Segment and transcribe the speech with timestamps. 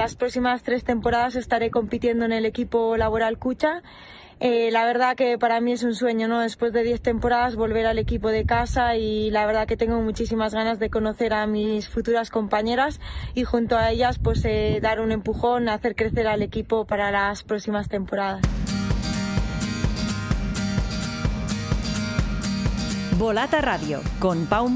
[0.00, 3.82] las próximas tres temporadas estaré compitiendo en el equipo laboral Cucha.
[4.40, 6.40] Eh, la verdad que para mí es un sueño, ¿no?
[6.40, 10.54] Después de diez temporadas volver al equipo de casa y la verdad que tengo muchísimas
[10.54, 12.98] ganas de conocer a mis futuras compañeras
[13.34, 17.42] y junto a ellas pues eh, dar un empujón, hacer crecer al equipo para las
[17.42, 18.40] próximas temporadas.
[23.18, 24.70] Volata Radio con Pau.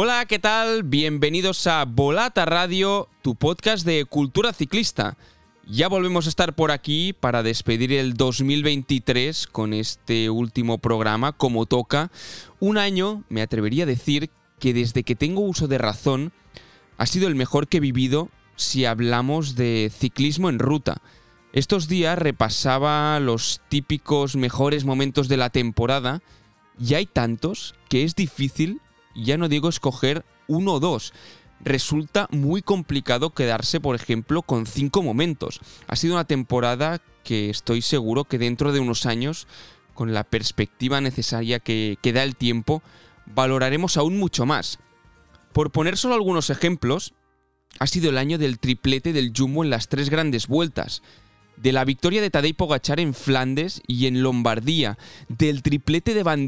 [0.00, 0.84] Hola, ¿qué tal?
[0.84, 5.16] Bienvenidos a Volata Radio, tu podcast de cultura ciclista.
[5.66, 11.66] Ya volvemos a estar por aquí para despedir el 2023 con este último programa, como
[11.66, 12.12] toca.
[12.60, 14.30] Un año, me atrevería a decir,
[14.60, 16.32] que desde que tengo uso de razón,
[16.96, 21.02] ha sido el mejor que he vivido si hablamos de ciclismo en ruta.
[21.52, 26.22] Estos días repasaba los típicos mejores momentos de la temporada
[26.78, 28.80] y hay tantos que es difícil
[29.24, 31.12] ya no digo escoger uno o dos.
[31.60, 35.60] Resulta muy complicado quedarse, por ejemplo, con cinco momentos.
[35.88, 39.46] Ha sido una temporada que estoy seguro que dentro de unos años,
[39.94, 42.82] con la perspectiva necesaria que, da el tiempo,
[43.26, 44.78] valoraremos aún mucho más.
[45.52, 47.14] Por poner solo algunos ejemplos,
[47.80, 51.02] ha sido el año del triplete del Jumbo en las tres grandes vueltas,
[51.56, 54.96] de la victoria de Tadej Pogachar en Flandes y en Lombardía,
[55.28, 56.46] del triplete de Van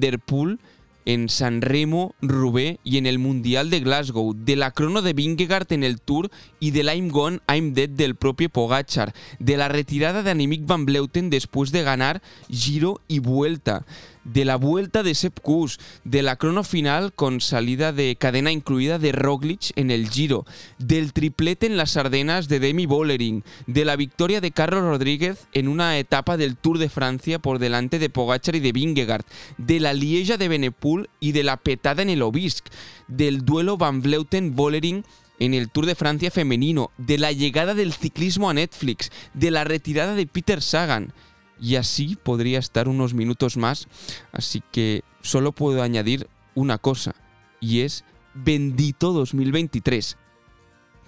[1.04, 5.72] en San Remo, Roubaix y en el Mundial de Glasgow, de la crono de Vingegaard
[5.72, 10.22] en el Tour y del I'm Gone, I'm Dead del propio Pogachar, de la retirada
[10.22, 13.84] de Annemiek van Bleuten después de ganar Giro y Vuelta,
[14.24, 18.98] de la vuelta de Sepp Kuss, de la crono final con salida de cadena incluida
[18.98, 20.44] de Roglic en el Giro,
[20.78, 25.68] del triplete en las Ardenas de Demi Bollering, de la victoria de Carlos Rodríguez en
[25.68, 29.24] una etapa del Tour de Francia por delante de Pogachar y de Vingegaard,
[29.58, 32.70] de la Lieja de Benepool y de la petada en el Obisque,
[33.08, 35.04] del duelo Van Vleuten-Bollering
[35.38, 39.64] en el Tour de Francia femenino, de la llegada del ciclismo a Netflix, de la
[39.64, 41.12] retirada de Peter Sagan,
[41.60, 43.88] y así podría estar unos minutos más,
[44.32, 47.14] así que solo puedo añadir una cosa,
[47.60, 48.04] y es
[48.34, 50.16] bendito 2023.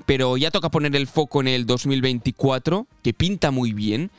[0.05, 4.11] Pero ya toca poner el foco en el 2024, que pinta muy bien.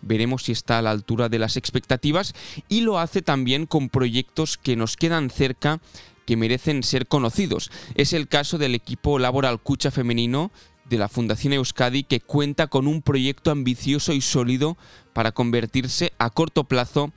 [0.00, 2.34] Veremos si está a la altura de las expectativas
[2.68, 5.80] y lo hace también con proyectos que nos quedan cerca
[6.26, 7.70] que merecen ser conocidos.
[7.94, 10.52] Es el caso del equipo Laboral Cucha femenino
[10.92, 14.76] de la Fundación Euskadi que cuenta con un proyecto ambicioso y sólido
[15.14, 17.12] para convertirse a corto plazo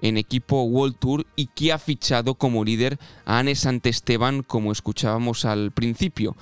[0.00, 5.44] en equipo World Tour y que ha fichado como líder a Anne Santesteban como escuchábamos
[5.44, 6.34] al principio.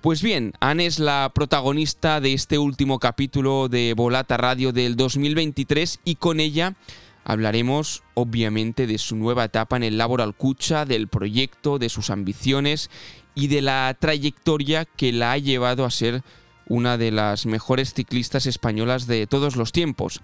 [0.00, 5.98] Pues bien, Anne es la protagonista de este último capítulo de Volata Radio del 2023
[6.04, 6.76] y con ella
[7.24, 12.90] hablaremos obviamente de su nueva etapa en el Laboral Cucha, del proyecto, de sus ambiciones
[13.34, 16.22] y de la trayectoria que la ha llevado a ser
[16.66, 20.20] una de las mejores ciclistas españolas de todos los tiempos.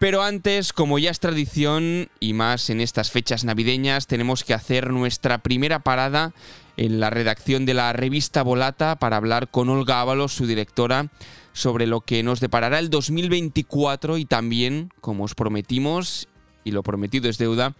[0.00, 4.90] Pero antes, como ya es tradición, y más en estas fechas navideñas, tenemos que hacer
[4.90, 6.32] nuestra primera parada
[6.78, 11.10] en la redacción de la revista Volata para hablar con Olga Ábalos, su directora,
[11.52, 16.28] sobre lo que nos deparará el 2024 y también, como os prometimos,
[16.64, 17.74] y lo prometido es deuda,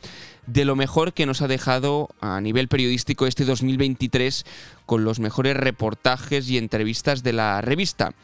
[0.46, 4.44] de lo mejor que nos ha dejado a nivel periodístico este 2023
[4.86, 8.14] con los mejores reportajes y entrevistas de la revista.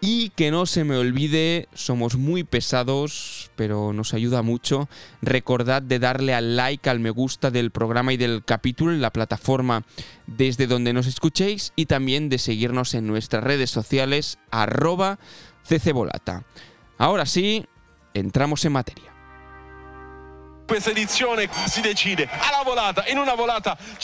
[0.00, 4.90] Y que no se me olvide, somos muy pesados, pero nos ayuda mucho.
[5.22, 9.12] Recordad de darle al like, al me gusta del programa y del capítulo en la
[9.12, 9.84] plataforma
[10.26, 15.18] desde donde nos escuchéis y también de seguirnos en nuestras redes sociales arroba
[15.66, 16.44] ccbolata.
[16.98, 17.64] Ahora sí,
[18.12, 19.15] entramos en materia.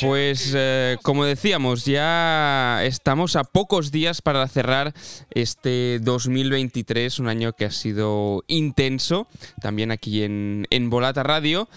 [0.00, 4.94] Pues eh, como decíamos, ya estamos a pocos días para cerrar
[5.30, 9.28] este 2023, un año que ha sido intenso,
[9.60, 11.68] también aquí en, en Volata Radio.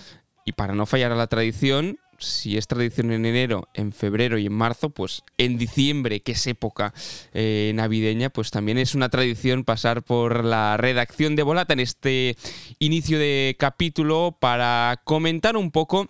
[0.48, 4.48] Y para no fallar a la tradición, si es tradición en enero, en febrero y
[4.48, 6.94] en marzo, pues en diciembre, que es época
[7.34, 12.36] eh, navideña, pues también es una tradición pasar por la redacción de Volata en este
[12.80, 16.10] inicio de capítulo para comentar un poco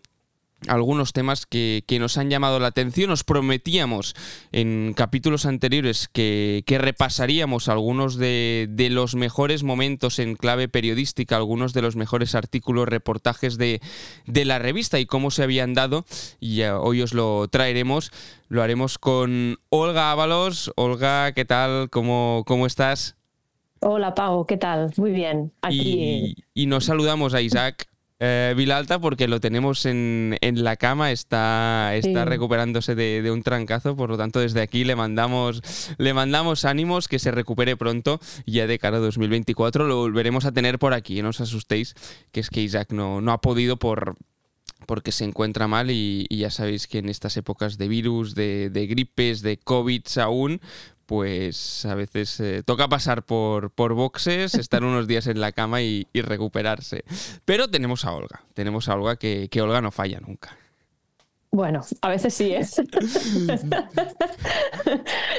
[0.68, 3.12] algunos temas que, nos han llamado la atención.
[3.12, 4.16] Os prometíamos
[4.52, 11.82] en capítulos anteriores que, repasaríamos algunos de, los mejores momentos en clave periodística, algunos de
[11.82, 13.82] los mejores artículos, reportajes de,
[14.26, 16.06] la revista y cómo se habían dado.
[16.40, 18.12] Y hoy os lo traeremos.
[18.48, 20.72] Lo haremos con Olga Ábalos.
[20.76, 21.90] Olga, ¿qué tal?
[21.90, 23.16] ¿Cómo, cómo estás?
[23.88, 24.92] Hola Pau, ¿qué tal?
[24.98, 25.52] Muy bien.
[25.62, 26.36] Aquí...
[26.54, 27.88] Y, nos saludamos a Isaac.
[28.20, 34.10] Eh, Vilalta porque lo tenemos en, la cama, está, está recuperándose de, un trancazo, por
[34.10, 35.62] lo tanto desde aquí le mandamos,
[35.98, 40.54] le mandamos ánimos, que se recupere pronto ya de cara a 2024 lo volveremos a
[40.54, 41.94] tener por aquí, no os asustéis,
[42.32, 44.16] que es que Isaac no, no ha podido por,
[44.86, 48.88] porque se encuentra mal y, ya sabéis que en estas épocas de virus, de, de
[48.88, 50.62] gripes, de COVID aún,
[51.06, 55.82] pues a veces eh, toca pasar por, por boxes, estar unos días en la cama
[55.82, 57.04] y, recuperarse.
[57.46, 60.58] Pero tenemos a Olga, tenemos a Olga que, que Olga no falla nunca.
[61.56, 62.82] Bueno, a veces sí es.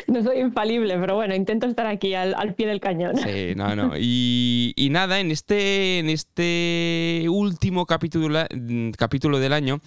[0.06, 3.18] no soy infalible, pero bueno, intento estar aquí al, pie del cañón.
[3.18, 3.92] Sí, no, no.
[3.98, 8.46] Y, nada, en este, en este último capítulo,
[8.96, 9.82] capítulo del año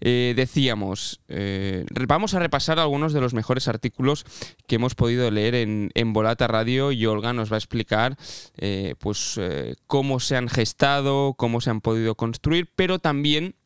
[0.00, 4.24] eh, decíamos, eh, vamos a repasar algunos de los mejores artículos
[4.66, 8.16] que hemos podido leer en, en Volata Radio y Olga nos va a explicar
[8.56, 9.38] eh, pues,
[9.86, 13.56] cómo se han gestado, cómo se han podido construir, pero también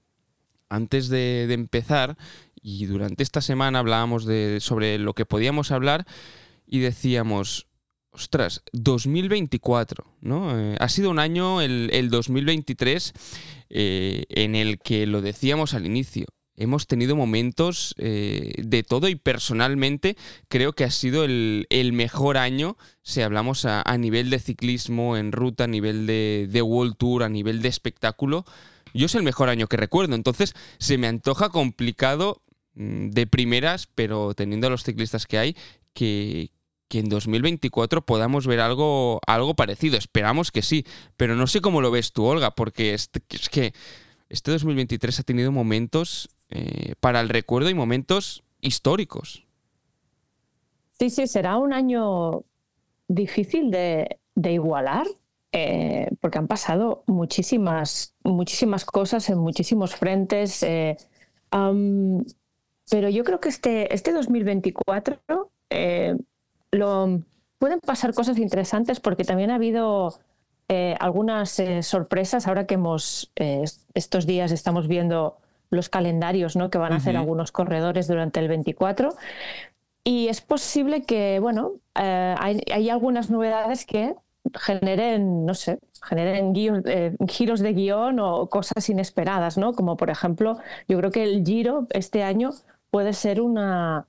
[0.69, 2.17] antes de, empezar
[2.61, 6.07] y durante esta semana hablábamos de, sobre lo que podíamos hablar
[6.67, 7.69] y decíamos,
[8.15, 10.59] ostras, 2024, ¿no?
[10.59, 13.13] Eh, ha sido un año, el, 2023,
[13.71, 16.27] eh, en el que lo decíamos al inicio.
[16.57, 20.17] Hemos tenido momentos eh, de todo y personalmente
[20.49, 25.65] creo que ha sido el, mejor año si hablamos a, nivel de ciclismo en ruta,
[25.65, 28.45] a nivel de, de World Tour, a nivel de espectáculo
[28.95, 32.43] yo es el mejor año que recuerdo, entonces se me antoja complicado
[32.75, 35.57] mm, de primeras, pero teniendo a los ciclistas que hay,
[35.93, 36.51] que,
[36.99, 39.97] en 2024 podamos ver algo, algo parecido.
[39.97, 40.85] Esperamos que sí,
[41.17, 43.11] pero no sé cómo lo ves tú, Olga, porque es,
[43.51, 43.73] que
[44.29, 49.45] este 2023 ha tenido momentos eh, para el recuerdo y momentos históricos.
[50.99, 52.45] Sí, sí, será un año
[53.09, 55.07] difícil de, igualar,
[55.53, 60.63] eh, porque han pasado muchísimas, muchísimas cosas en muchísimos frentes.
[60.63, 60.97] Eh,
[62.91, 65.21] pero yo creo que este, este 2024
[65.71, 66.17] eh,
[66.75, 67.21] lo,
[67.59, 70.19] pueden pasar cosas interesantes porque también ha habido
[70.99, 73.31] algunas sorpresas ahora que hemos,
[73.95, 75.37] estos días estamos viendo
[75.71, 76.71] los calendarios ¿no?
[76.71, 79.15] que van a hacer algunos corredores durante el 24.
[80.05, 84.15] Y es posible que, bueno, hay, hay, algunas novedades que
[84.53, 86.53] generen, no sé, generen
[86.87, 89.73] eh, giros de guion o cosas inesperadas, ¿no?
[89.73, 92.51] Como por ejemplo, yo creo que el Giro este año
[92.91, 94.07] puede ser una,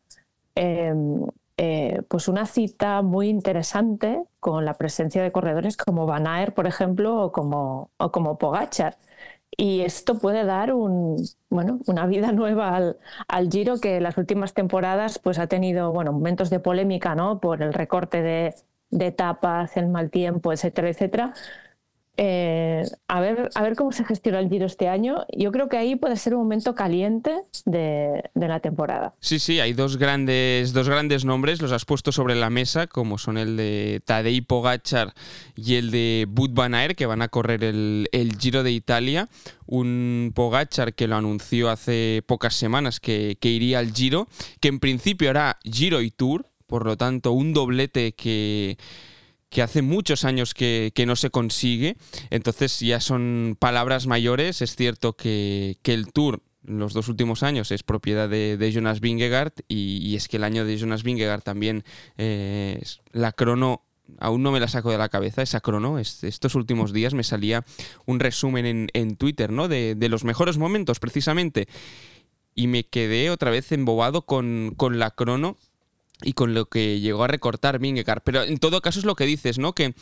[0.55, 1.25] em,
[1.57, 6.67] eh, pues una cita muy interesante con la presencia de corredores como Van Aert, por
[6.67, 8.97] ejemplo, o como, o como Pogachar.
[9.57, 11.17] Y esto puede dar un,
[11.49, 12.97] bueno, una vida nueva al,
[13.27, 17.39] al, Giro que las últimas temporadas pues, ha tenido bueno, momentos de polémica ¿no?
[17.39, 18.55] por el recorte de,
[18.89, 21.33] de etapas, el mal tiempo, etcétera, etcétera.
[22.17, 25.25] Eh, a, ver, a ver cómo se gestiona el Giro este año.
[25.35, 29.13] Yo creo que ahí puede ser un momento caliente de, la temporada.
[29.19, 33.17] Sí, sí, hay dos grandes, dos grandes nombres, los has puesto sobre la mesa, como
[33.17, 35.13] son el de Tadej Pogachar
[35.55, 39.27] y el de Bud Van que van a correr el, el Giro de Italia.
[39.65, 44.27] Un Pogachar que lo anunció hace pocas semanas que, que iría al Giro,
[44.59, 48.77] que en principio hará Giro y Tour, por lo tanto, un doblete que,
[49.49, 51.97] que hace muchos años que, no se consigue.
[52.29, 54.61] Entonces ya son palabras mayores.
[54.61, 60.15] Es cierto que, el Tour los dos últimos años es propiedad de, Jonas Vingegaard y,
[60.15, 61.83] es que el año de Jonas Vingegaard también
[62.17, 63.83] eh, la crono
[64.19, 65.99] aún no me la saco de la cabeza esa crono.
[65.99, 67.63] estos últimos días me salía
[68.05, 69.67] un resumen en, Twitter, ¿no?
[69.67, 71.67] De, de, los mejores momentos, precisamente.
[72.53, 75.57] Y me quedé otra vez embobado con, con la crono
[76.23, 78.21] y con lo que llegó a recortar Vingegaard.
[78.23, 79.73] Pero en todo caso es lo que dices, ¿no?
[79.73, 79.93] Que,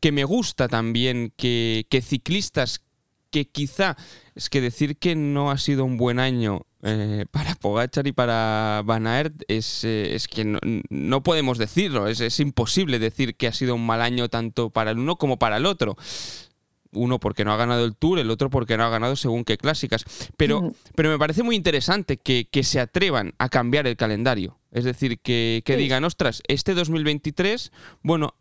[0.00, 2.82] que me gusta también que, ciclistas
[3.30, 3.96] que quizá,
[4.34, 8.82] es que decir que no ha sido un buen año eh, para Pogachar y para
[8.84, 10.44] Van Aert es, eh, es que
[10.90, 14.90] no, podemos decirlo, es, es, imposible decir que ha sido un mal año tanto para
[14.90, 15.96] el uno como para el otro
[16.92, 19.56] uno porque no ha ganado el Tour, el otro porque no ha ganado según qué
[19.56, 20.04] clásicas.
[20.36, 24.58] Pero, pero me parece muy interesante que, se atrevan a cambiar el calendario.
[24.72, 27.70] Es decir, que, digan, ostras, este 2023,
[28.02, 28.34] bueno,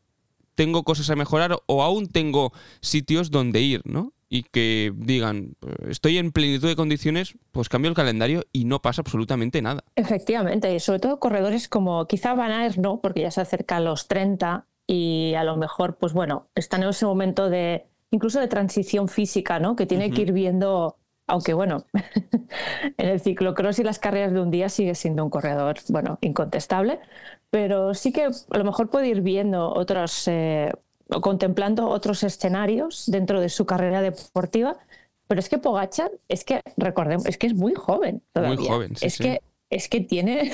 [0.55, 4.13] tengo cosas a mejorar o aún tengo sitios donde ir, ¿no?
[4.29, 5.55] Y que digan,
[5.89, 9.83] estoy en plenitud de condiciones, pues cambio el calendario y no pasa absolutamente nada.
[9.95, 13.81] Efectivamente, y sobre todo corredores como quizá Van Aert no, porque ya se acerca a
[13.81, 18.47] los 30 y a lo mejor, pues bueno, están en ese momento de incluso de
[18.47, 19.75] transición física, ¿no?
[19.75, 20.97] Que tiene que ir viendo,
[21.27, 21.85] aunque bueno,
[22.97, 26.99] en el ciclocross y las carreras de un día sigue siendo un corredor, bueno, incontestable,
[27.49, 30.71] pero sí que a lo mejor puede ir viendo otros, eh,
[31.21, 34.77] contemplando otros escenarios dentro de su carrera deportiva.
[35.27, 38.57] Pero es que Pogachar, es que recordemos, es que es muy joven todavía.
[38.57, 40.51] Muy joven, sí, es que es que tiene,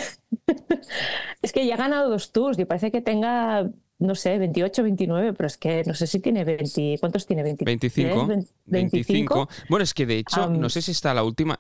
[1.42, 5.34] es que ya ha ganado dos tours y parece que tenga, no sé, 28, 29,
[5.34, 7.44] pero es que no sé si tiene 20, ¿cuántos tiene?
[7.44, 8.28] 20, 25,
[8.66, 9.50] 25.
[9.70, 11.58] Bueno, es que de hecho, no sé si está la última,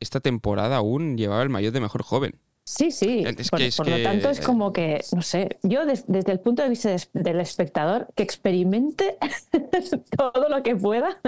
[0.00, 2.34] esta temporada aún llevaba el mayor de mejor joven.
[2.64, 3.24] Sí, sí.
[3.50, 7.40] por, lo tanto, es como que, no sé, yo desde el punto de vista del
[7.40, 9.18] espectador, que experimente
[10.16, 11.20] todo lo que pueda,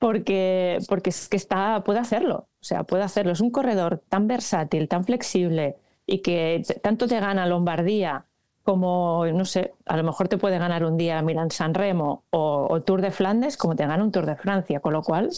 [0.00, 2.48] porque, porque es que está, puede hacerlo.
[2.60, 3.32] O sea, puede hacerlo.
[3.32, 8.24] Es un corredor tan versátil, tan flexible y que tanto te gana Lombardía
[8.68, 12.66] como, no sé, a lo mejor te puede ganar un día Milan San Remo o,
[12.68, 14.80] o Tour de Flandes como te gana un Tour de Francia.
[14.80, 15.30] Con lo cual,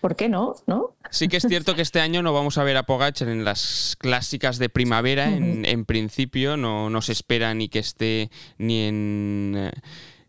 [0.00, 0.54] ¿Por qué no?
[0.68, 0.94] ¿no?
[1.10, 3.96] Sí que es cierto que este año no vamos a ver a Pogacar en las
[3.98, 5.28] clásicas de primavera.
[5.28, 9.72] en, principio no, no, se espera ni que esté ni en...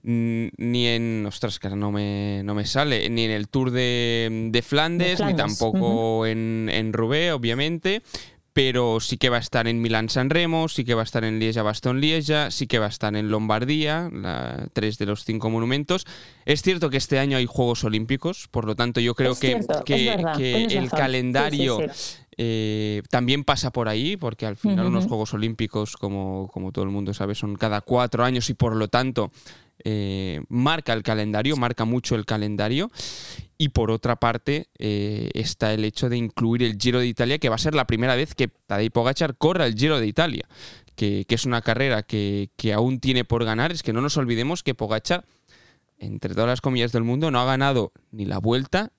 [0.01, 1.25] Ni en.
[1.27, 3.07] Ostras, que no me, no me sale.
[3.11, 8.01] Ni en el Tour de, Flandes, ni tampoco en, en Roubaix, obviamente
[8.53, 11.24] pero sí que va a estar en Milán San Remo, sí que va a estar
[11.24, 15.24] en Lieja Bastón Lieja, sí que va a estar en Lombardía, la, tres de los
[15.24, 16.06] cinco monumentos.
[16.46, 20.65] Es cierto que este año hay Juegos Olímpicos, por lo tanto yo creo que, que,
[20.65, 21.79] el calendario
[22.38, 26.91] eh, también pasa por ahí, porque al final unos Juegos Olímpicos, como, como todo el
[26.91, 29.32] mundo sabe, son cada cuatro años y por lo tanto
[29.84, 32.91] eh, marca el calendario, marca mucho el calendario.
[33.61, 37.49] Y por otra parte eh, está el hecho de incluir el Giro de Italia, que
[37.49, 40.47] va a ser la primera vez que Tadej Pogachar corra el Giro de Italia,
[40.95, 43.73] que, es una carrera que, aún tiene por ganar.
[43.73, 45.25] Es que no nos olvidemos que Pogachar,
[45.97, 48.93] entre todas las comillas del mundo, no ha ganado ni la Vuelta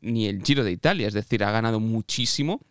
[0.00, 2.62] ni el Giro de Italia, es decir, ha ganado muchísimo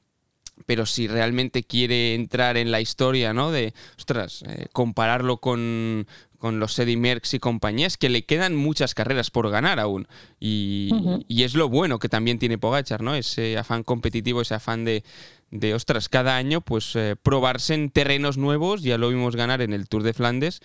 [0.66, 3.52] pero si realmente quiere entrar en la historia, ¿no?
[3.52, 6.08] De, ostras, eh, compararlo con,
[6.46, 10.08] con los Eddie Merckx y compañías, que le quedan muchas carreras por ganar aún.
[10.40, 10.92] Y,
[11.28, 13.16] es lo bueno que también tiene Pogachar, ¿no?
[13.16, 15.04] Ese afán competitivo, ese afán de,
[15.50, 19.74] de ostras, cada año, pues eh, probarse en terrenos nuevos, ya lo vimos ganar en
[19.74, 20.62] el Tour de Flandes,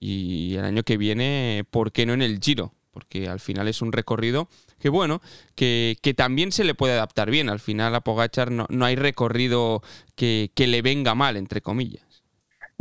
[0.00, 2.74] y el año que viene, ¿por qué no en el Giro?
[2.90, 4.48] Porque al final es un recorrido
[4.80, 5.22] que bueno,
[5.54, 7.48] que, también se le puede adaptar bien.
[7.48, 9.84] Al final a Pogachar no, no hay recorrido
[10.16, 12.11] que, que le venga mal, entre comillas.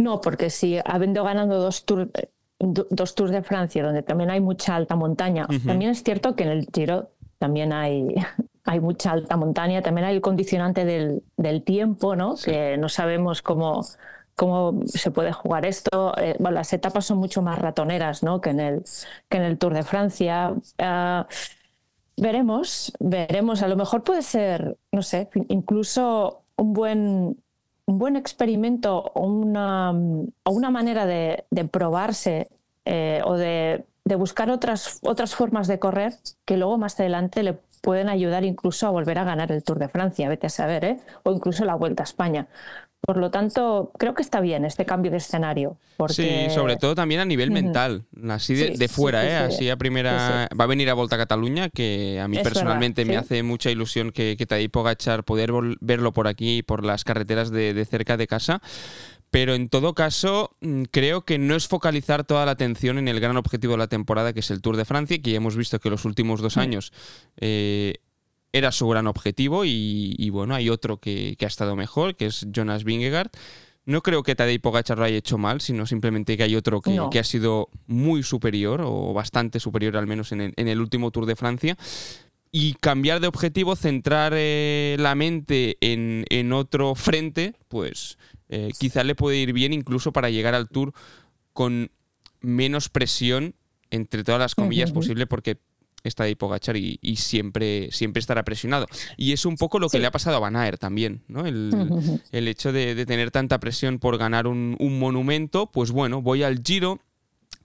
[0.01, 2.10] No, porque si habiendo ganado dos tours,
[2.60, 6.50] dos tours de Francia, donde también hay mucha alta montaña, también es cierto que en
[6.50, 8.08] el Giro también hay,
[8.65, 12.36] hay mucha alta montaña, también hay el condicionante del, del tiempo, ¿no?
[12.36, 13.86] Que no sabemos cómo,
[14.36, 16.17] cómo se puede jugar esto.
[16.17, 18.41] Eh, bueno, las etapas son mucho más ratoneras ¿no?
[18.41, 18.84] que, en el,
[19.29, 20.53] que en el Tour de Francia.
[20.79, 21.27] Ah,
[22.17, 23.62] veremos, veremos.
[23.62, 27.38] A lo mejor puede ser, no sé, incluso un buen
[27.86, 32.50] un buen experimento o una, una manera de, probarse
[32.86, 33.86] eh, o de,
[34.18, 36.14] buscar otras, otras formas de correr
[36.46, 39.90] que luego más adelante le pueden ayudar incluso a volver a ganar el Tour de
[39.90, 41.00] Francia, vete a saber, ¿eh?
[41.24, 42.48] o incluso la Vuelta a España.
[43.01, 45.77] Por lo tanto, creo que está bien este cambio de escenario.
[46.10, 49.36] Sí, sobre todo también a nivel mental, así de, fuera, ¿eh?
[49.38, 50.48] así a primera...
[50.60, 54.12] Va a venir a Volta a Cataluña, que a mí personalmente me hace mucha ilusión
[54.12, 58.62] que, que Tadej Pogachar poder verlo por aquí, por las carreteras de, cerca de casa.
[59.31, 63.20] Pero en todo caso, mm, creo que no es focalizar toda la atención en el
[63.20, 65.79] gran objetivo de la temporada, que es el Tour de Francia, que ya hemos visto
[65.79, 66.91] que los últimos dos años
[67.38, 67.96] eh,
[68.53, 72.84] era su gran objetivo y, bueno, hay otro que, ha estado mejor, que es Jonas
[72.84, 73.31] Vingegaard.
[73.86, 77.20] No creo que Tadej Pogacar lo haya hecho mal, sino simplemente que hay otro que,
[77.20, 81.77] ha sido muy superior o bastante superior al menos en el, último Tour de Francia.
[82.51, 88.17] Y cambiar de objetivo, centrar eh, la mente en, otro frente, pues
[88.50, 90.93] eh, quizá le puede ir bien incluso para llegar al Tour
[91.53, 91.91] con
[92.41, 93.55] menos presión,
[93.89, 95.58] entre todas las comillas, posible, porque
[96.03, 98.88] está de Pogachar y, siempre, siempre estará presionado.
[99.17, 101.46] Y es un poco lo que le ha pasado a Van Aert también, ¿no?
[101.46, 101.72] El,
[102.48, 107.00] hecho de, tener tanta presión por ganar un, monumento, pues bueno, voy al Giro,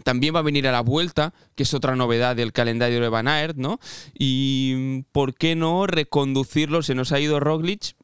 [0.04, 3.28] también va a venir a la vuelta, que es otra novedad del calendario de Van
[3.28, 3.80] Aert, ¿no?
[4.14, 6.82] Y ¿por qué no reconducirlo?
[6.82, 7.96] Se nos ha ido Roglic.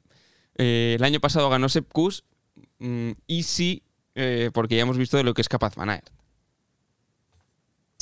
[0.56, 1.90] Eh, el año pasado ganó Sepp
[2.78, 3.82] mm, y sí,
[4.14, 6.10] eh, porque ya hemos visto de lo que es capaz Van Aert.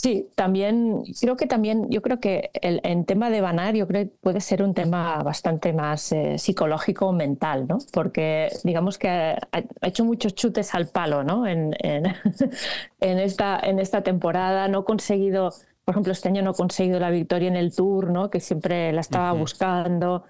[0.02, 4.04] Sí, también creo que también, yo creo que el, en tema de Banar, yo creo
[4.06, 7.76] que puede ser un tema bastante más eh, psicológico mental, ¿no?
[7.92, 9.38] Porque digamos que ha,
[9.82, 11.46] hecho muchos chutes al palo, ¿no?
[11.46, 11.74] En,
[13.00, 15.52] en, esta, en esta temporada, no ha conseguido,
[15.84, 18.30] por ejemplo, este año no ha conseguido la victoria en el Tour, ¿no?
[18.30, 20.24] Que siempre la estaba buscando.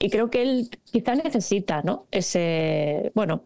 [0.00, 2.08] y creo que él quizá necesita, ¿no?
[2.10, 3.44] Ese, bueno,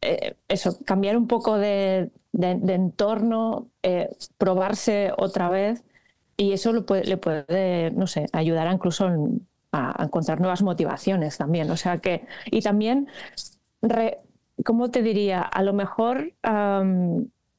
[0.00, 5.84] eh, eso, cambiar un poco de entorno, eh, probarse otra vez
[6.36, 9.08] y eso le puede, le puede no sé, ayudar incluso
[9.72, 11.70] a encontrar nuevas motivaciones también.
[11.70, 13.08] O sea que, y también,
[14.64, 15.42] ¿cómo te diría?
[15.42, 16.32] A lo mejor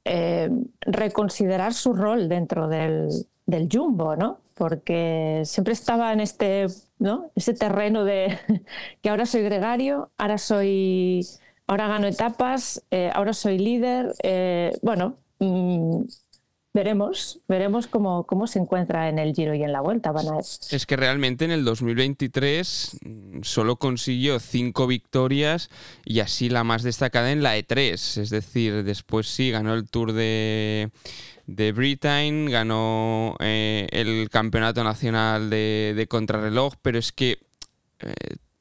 [0.06, 0.50] eh,
[0.82, 3.10] reconsiderar su rol dentro del,
[3.46, 4.42] del jumbo, ¿no?
[4.56, 6.68] Porque siempre estaba en este,
[7.00, 7.32] ¿no?
[7.36, 8.38] Ese terreno de
[9.02, 11.26] que ahora soy gregario, ahora soy,
[11.68, 14.14] ahora gano etapas, eh, ahora soy líder.
[14.24, 16.02] Eh, bueno, mm,
[16.74, 20.14] veremos, veremos cómo, cómo se encuentra en el Giro y en la Vuelta.
[20.72, 25.70] Es que realmente en el 2023 mm, solo consiguió cinco victorias
[26.06, 28.22] y así la más destacada en la E3.
[28.22, 30.92] Es decir, después sí ganó el Tour de
[31.46, 37.38] de Britain, ganó eh, el campeonato nacional de, contrarreloj, pero es que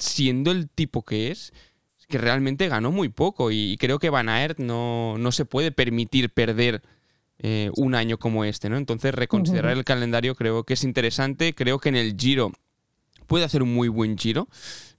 [0.03, 1.53] siendo el tipo que es,
[2.13, 6.29] que realmente ganó muy poco y creo que Van Aert no, no se puede permitir
[6.29, 6.83] perder
[7.39, 8.77] eh, un año como este, ¿no?
[8.77, 12.53] Entonces reconsiderar el calendario creo que es interesante, creo que en el Giro
[13.27, 14.47] puede hacer un muy buen Giro.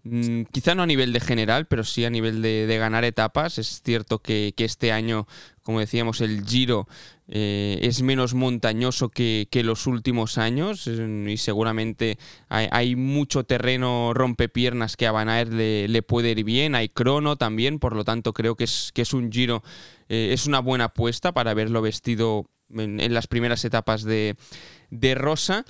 [0.06, 3.58] Mm, quizá no a nivel de general, pero sí a nivel de, ganar etapas.
[3.58, 5.28] Es cierto que, este año,
[5.64, 6.88] como decíamos, el Giro
[7.30, 12.18] eh, es menos montañoso que, los últimos años y seguramente
[12.50, 16.76] hay, mucho terreno rompepiernas que a Van le, puede ir bien.
[16.76, 19.64] Hay crono también, por lo tanto creo que es, un Giro,
[20.10, 24.36] eh, es una buena apuesta para haberlo vestido en, las primeras etapas de
[25.16, 25.64] Rosa.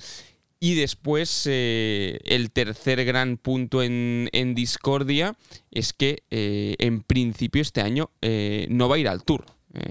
[0.60, 5.36] Y después eh, el tercer gran punto en, discordia
[5.70, 9.44] es que eh, en principio este año eh, no va a ir al Tour,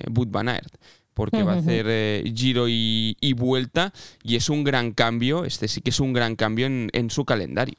[0.10, 0.74] Bud Van Aert,
[1.14, 3.94] porque va a hacer giro y, vuelta
[4.24, 7.76] y es un gran cambio, este sí que es un gran cambio en, su calendario.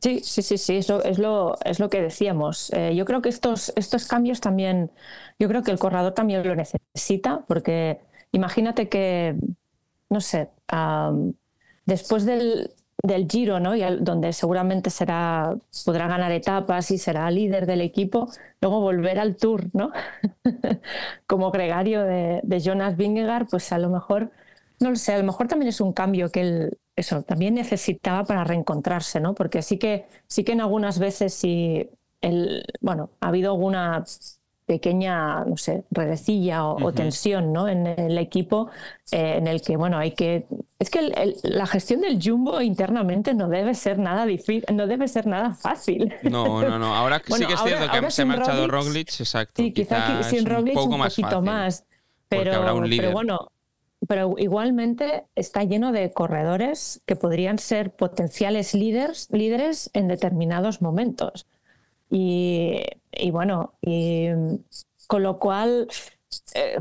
[0.00, 2.72] Sí, sí, sí, sí, eso es lo, es lo que decíamos.
[2.94, 4.90] yo creo que estos, estos cambios también,
[5.38, 8.00] yo creo que el corredor también lo necesita, porque
[8.32, 9.36] imagínate que,
[10.08, 10.48] no sé,
[11.86, 12.70] después del,
[13.28, 13.74] Giro, ¿no?
[13.74, 18.30] Y donde seguramente será, podrá ganar etapas y será líder del equipo,
[18.60, 19.90] luego volver al Tour, ¿no?
[21.26, 24.30] Como gregario de, Jonas Vingegaard, pues a lo mejor,
[24.78, 28.24] no lo sé, a lo mejor también es un cambio que él, eso, también necesitaba
[28.24, 29.34] para reencontrarse, ¿no?
[29.34, 34.04] Porque sí que, sí que en algunas veces sí, el, bueno, ha habido alguna
[34.72, 37.68] pequeña, no sé, redecilla o, tensión ¿no?
[37.68, 38.70] en el equipo
[39.10, 40.46] eh, en el que, bueno, hay que...
[40.78, 45.26] Es que la gestión del jumbo internamente no debe ser nada difícil, no debe ser
[45.26, 46.14] nada fácil.
[46.22, 46.96] No, no, no.
[46.96, 49.62] Ahora sí que es cierto que se ha marchado Roglic, exacto.
[49.62, 51.84] Sí, quizá, sin Roglic un, poquito más.
[52.30, 52.50] Pero,
[52.88, 53.52] pero bueno,
[54.08, 61.46] pero igualmente está lleno de corredores que podrían ser potenciales líderes, líderes en determinados momentos.
[62.14, 62.84] Y,
[63.30, 64.28] bueno, y,
[65.06, 65.88] con lo cual,
[66.54, 66.78] eh,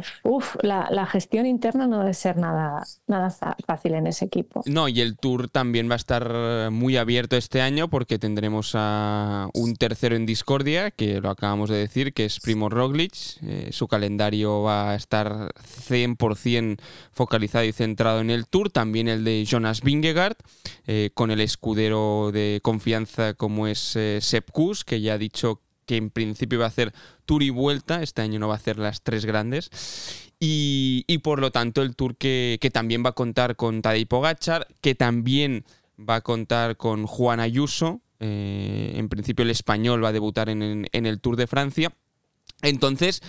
[0.61, 3.29] la, gestión interna no debe ser nada, nada
[3.65, 4.61] fácil en ese equipo.
[4.65, 9.49] No, y el Tour también va a estar muy abierto este año porque tendremos a
[9.53, 13.13] un tercero en discordia, que lo acabamos de decir, que es Primo Roglic.
[13.41, 15.53] Eh, su calendario va a estar
[15.89, 16.79] 100%
[17.11, 18.69] focalizado y centrado en el Tour.
[18.71, 20.37] También el de Jonas Vingegaard.
[20.87, 24.49] Eh, con el escudero de confianza como es eh, Sepp
[24.85, 26.93] que ya ha dicho que en principio va a hacer
[27.25, 29.69] tour y vuelta, este año no va a hacer las tres grandes.
[30.39, 34.95] Y, por lo tanto el tour que, también va a contar con Tadej Pogachar, que
[34.95, 35.65] también
[35.99, 40.87] va a contar con Juan Ayuso, eh, en principio el español va a debutar en
[40.93, 41.93] el Tour de Francia.
[42.61, 43.21] Entonces,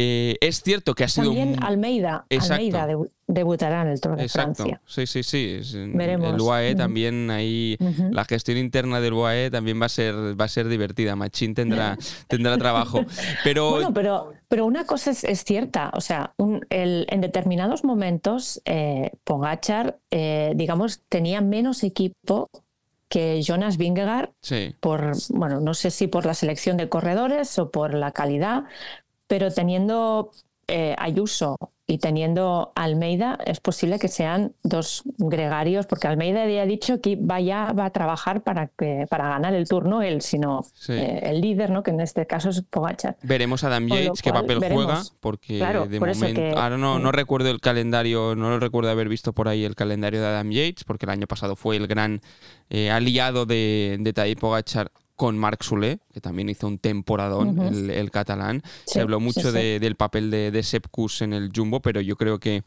[0.00, 1.26] eh, es cierto que ha sido.
[1.26, 2.86] También Almeida, Almeida
[3.26, 4.62] debutará en el Tour de Exacto.
[4.62, 4.80] Francia.
[4.86, 5.60] Sí, sí, sí.
[5.92, 6.34] Veremos.
[6.34, 7.76] El UAE también ahí.
[8.12, 11.16] La gestión interna del UAE también va a ser, va a ser divertida.
[11.16, 13.04] Machín tendrá, tendrá trabajo.
[13.42, 13.72] Pero...
[13.72, 15.90] Bueno, pero, pero una cosa es, cierta.
[15.94, 22.48] O sea, en determinados momentos, eh, Pogachar, eh, digamos, tenía menos equipo
[23.08, 24.30] que Jonas Vingegaard,
[24.78, 28.64] por, bueno, no sé si por la selección de corredores o por la calidad,
[29.28, 30.32] pero teniendo
[30.66, 36.66] eh, Ayuso y teniendo Almeida, es posible que sean dos gregarios, porque Almeida ya ha
[36.66, 41.20] dicho que vaya, va a trabajar para, que, para ganar el turno él, sino eh,
[41.22, 41.82] el líder, ¿no?
[41.82, 43.16] que en este caso es Pogachar.
[43.22, 46.42] Veremos a Adam Yates qué papel juega, porque de momento.
[46.58, 50.20] ahora no, no recuerdo el calendario, no lo recuerdo haber visto por ahí el calendario
[50.20, 52.20] de Adam Yates, porque el año pasado fue el gran
[52.68, 58.10] eh, aliado de, de Tadej Pogachar con Marc Soler, que también hizo un temporadón, el,
[58.12, 58.62] catalán.
[58.86, 60.86] Se habló mucho del papel de, de Sepp
[61.20, 62.62] en el Jumbo, pero yo creo que,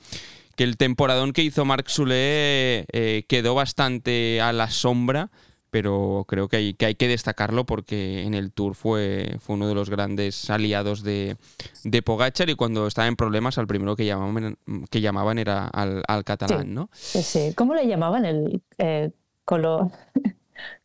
[0.57, 5.31] que el temporadón que hizo Marc Soler eh, quedó bastante a la sombra
[5.69, 9.69] pero creo que hay, que hay que destacarlo porque en el Tour fue, fue uno
[9.69, 11.37] de los grandes aliados de,
[11.85, 14.57] de Pogachar y cuando estaba en problemas al primero que llamaban,
[14.89, 16.89] que llamaban era al, catalán, ¿no?
[16.91, 17.53] Sí.
[17.55, 19.11] ¿Cómo le llamaban el eh,
[19.45, 19.89] colo...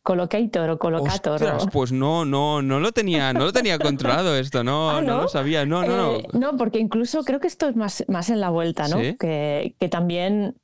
[0.07, 1.41] Colocator o Colocator.
[1.69, 5.23] Pues no, no, no lo tenía, no lo tenía controlado esto, no, ah, no?
[5.23, 6.11] lo sabía, no, no, no.
[6.13, 8.99] Eh, no, porque incluso creo que esto es más, más en la vuelta, ¿no?
[9.19, 10.55] Que, que, también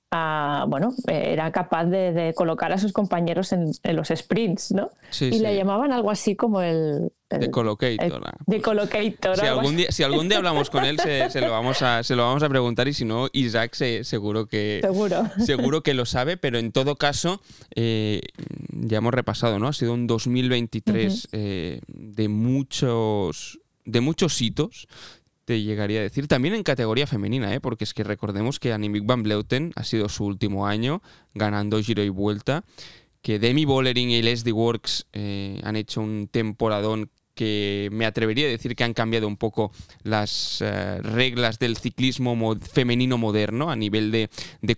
[0.68, 4.92] bueno, era capaz de, colocar a sus compañeros en, los sprints, ¿no?
[5.20, 7.12] y le llamaban algo así como el...
[7.40, 8.22] de Colocator.
[8.46, 9.38] de Colocator.
[9.38, 12.24] Si algún, día, si algún día hablamos con él, se, lo vamos a, se lo
[12.24, 15.24] vamos a preguntar y si no, Isaac seguro, que, seguro.
[15.46, 17.42] seguro que lo sabe, pero en todo caso,
[17.76, 18.22] eh,
[18.70, 19.68] ya hemos repasado, ¿no?
[19.68, 24.88] Ha sido un 2023 eh, de muchos de muchos hitos
[25.46, 26.28] te llegaría a decir.
[26.28, 27.60] También en categoría femenina, ¿eh?
[27.60, 31.02] porque es que recordemos que Annemiek van Bleuten ha sido su último año
[31.34, 32.64] ganando Giro y Vuelta,
[33.22, 38.50] que Demi Bollering y Leslie Works eh, han hecho un temporadón que me atrevería a
[38.50, 39.72] decir que han cambiado un poco
[40.04, 44.30] las eh, reglas del ciclismo femenino moderno a nivel de,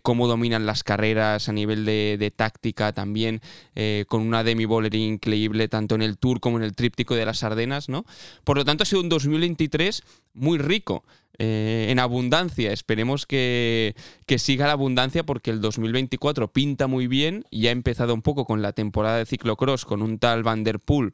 [0.01, 3.41] cómo dominan las carreras, a nivel de, táctica también,
[3.75, 7.25] eh, con una Demi Boller increíble tanto en el Tour como en el tríptico de
[7.25, 8.05] las Ardenas, ¿no?
[8.43, 11.03] Por lo tanto ha sido un 2023 muy rico.
[11.37, 12.71] Eh, en abundancia.
[12.71, 13.93] Esperemos que,
[14.25, 18.45] que, siga la abundancia porque el 2024 pinta muy bien y ha empezado un poco
[18.45, 21.13] con la temporada de ciclocross con un tal Van Der Poel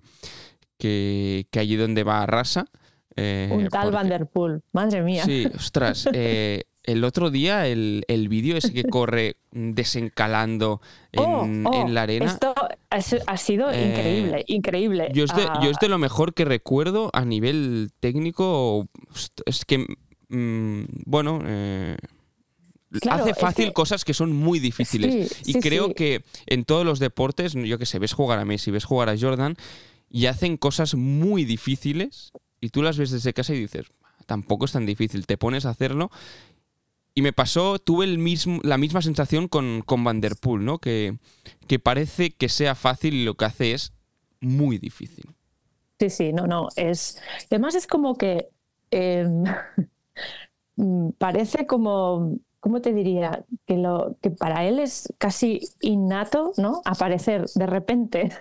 [0.81, 2.65] que, allí donde va a Rasa.
[3.15, 5.23] Eh, un tal Van Der Poel, madre mía.
[5.23, 6.09] Sí, ostras.
[6.13, 12.03] Eh, el otro día el, el vídeo ese que corre desencalando en, oh, oh, la
[12.03, 12.25] arena.
[12.25, 12.55] Esto
[12.89, 15.11] ha, sido eh, increíble, increíble.
[15.13, 18.87] Yo es, de, yo es, de, lo mejor que recuerdo a nivel técnico.
[19.45, 19.85] Es que,
[20.29, 21.39] mm, bueno,
[23.09, 25.37] hace fácil cosas que son muy difíciles.
[25.45, 28.85] y creo que en todos los deportes, yo que sé, ves jugar a Messi, ves
[28.85, 29.55] jugar a Jordan,
[30.11, 33.87] y hacen cosas muy difíciles y tú las ves desde casa y dices,
[34.25, 36.11] tampoco es tan difícil, te pones a hacerlo.
[37.13, 40.79] Y me pasó, tuve el mismo, la misma sensación con, con Van Der Poel, ¿no?
[40.79, 41.17] Que,
[41.67, 43.93] que parece que sea fácil y lo que hace es
[44.39, 45.25] muy difícil.
[45.99, 46.69] Sí, sí, no, no.
[46.75, 48.47] Es, además es como que
[48.91, 49.43] em,
[51.17, 53.43] parece como, ¿cómo te diría?
[53.65, 56.81] Que, lo, que para él es casi innato, ¿no?
[56.85, 58.31] Aparecer de repente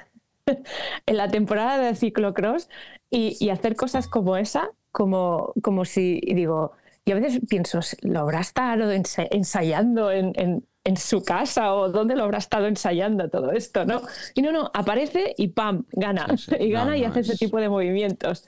[1.07, 2.69] en la temporada de ciclocross
[3.11, 6.73] y, hacer cosas como esa, como, como si, digo,
[7.05, 12.25] y a veces pienso, ¿lo habrá estado ensayando en, en, su casa o dónde lo
[12.25, 13.85] habrá estado ensayando todo esto?
[13.85, 14.03] ¿no?
[14.35, 15.85] Y no, no, aparece y ¡pam!
[15.93, 16.27] gana.
[16.61, 18.45] Y gana y hace ese tipo de movimientos.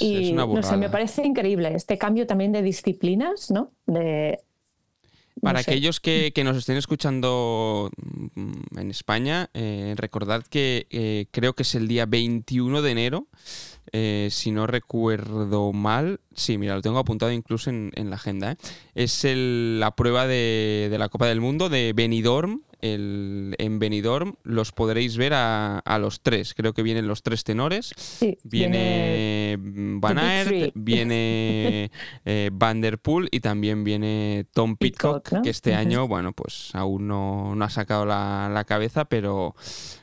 [0.00, 3.72] y no sé, me parece increíble este cambio también de disciplinas, ¿no?
[3.86, 4.40] De,
[5.44, 7.90] para aquellos que, nos estén escuchando
[8.34, 13.26] mm, en España, eh, recordad que eh, creo que es el día 21 de enero,
[13.92, 16.20] eh, si no recuerdo mal.
[16.34, 18.56] Sí, mira, lo tengo apuntado incluso en, la agenda.
[18.94, 24.72] Es la prueba de, de, la Copa del Mundo de Benidorm el, en Benidorm los
[24.72, 26.52] podréis ver a, los tres.
[26.52, 27.94] Creo que vienen los tres tenores.
[28.42, 31.90] viene, Van Aert, viene
[32.26, 37.08] eh, Van Der Poel y también viene Tom Pitcock, que este año, bueno, pues aún
[37.08, 39.54] no, ha sacado la, cabeza, pero,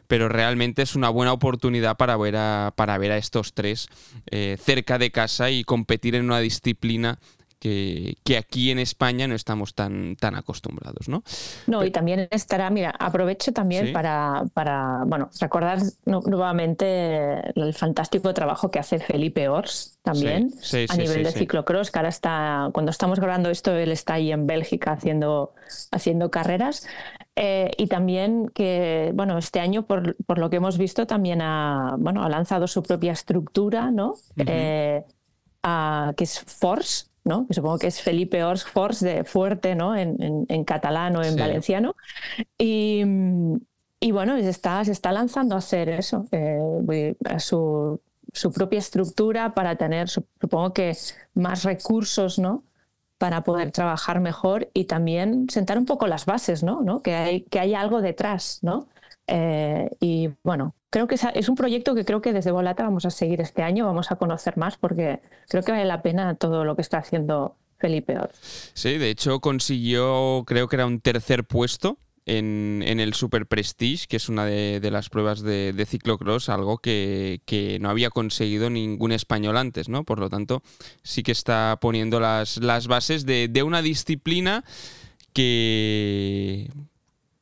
[0.08, 3.88] pero realmente es una buena oportunidad para ver a, para ver a estos tres
[4.32, 7.20] eh, cerca de casa y competir en una disciplina
[7.62, 11.24] que, aquí en España no estamos tan, tan acostumbrados, ¿no?
[11.68, 18.72] No, y también estará, mira, aprovecho también para, para, bueno, recordar nuevamente el fantástico trabajo
[18.72, 20.52] que hace Felipe Ors también
[20.90, 24.48] a nivel de ciclocross, que ahora está, cuando estamos grabando esto, él está ahí en
[24.48, 25.54] Bélgica haciendo,
[25.92, 26.88] haciendo carreras.
[27.36, 31.96] Eh, y también que, bueno, este año, por, por, lo que hemos visto, también ha,
[32.00, 34.16] bueno, ha lanzado su propia estructura, ¿no?
[34.36, 35.04] Eh,
[36.18, 37.48] que es Force, ¿no?
[37.48, 39.96] que supongo que es Felipe Ors Force de fuerte ¿no?
[39.96, 41.96] en, en, catalán o en valenciano.
[42.58, 43.04] Y,
[44.00, 48.02] y, bueno, se está, se está lanzando a hacer eso, eh, su,
[48.34, 50.96] su, propia estructura para tener, supongo que,
[51.34, 52.64] más recursos ¿no?
[53.18, 56.82] para poder trabajar mejor y también sentar un poco las bases, ¿no?
[56.82, 57.04] ¿No?
[57.04, 58.60] Que, hay, que hay algo detrás.
[58.64, 58.88] ¿no?
[59.34, 63.12] Eh, y bueno, creo que es un proyecto que creo que desde Volata vamos a
[63.12, 66.76] seguir este año, vamos a conocer más porque creo que vale la pena todo lo
[66.76, 68.18] que está haciendo Felipe.
[68.74, 74.18] Sí, de hecho consiguió, creo que era un tercer puesto en, el Super Prestige, que
[74.18, 79.88] es una de, las pruebas de, ciclocross, algo que, no había conseguido ningún español antes,
[79.88, 80.04] ¿no?
[80.04, 80.62] Por lo tanto,
[81.04, 84.66] sí que está poniendo las, las bases de, de una disciplina
[85.32, 86.70] que,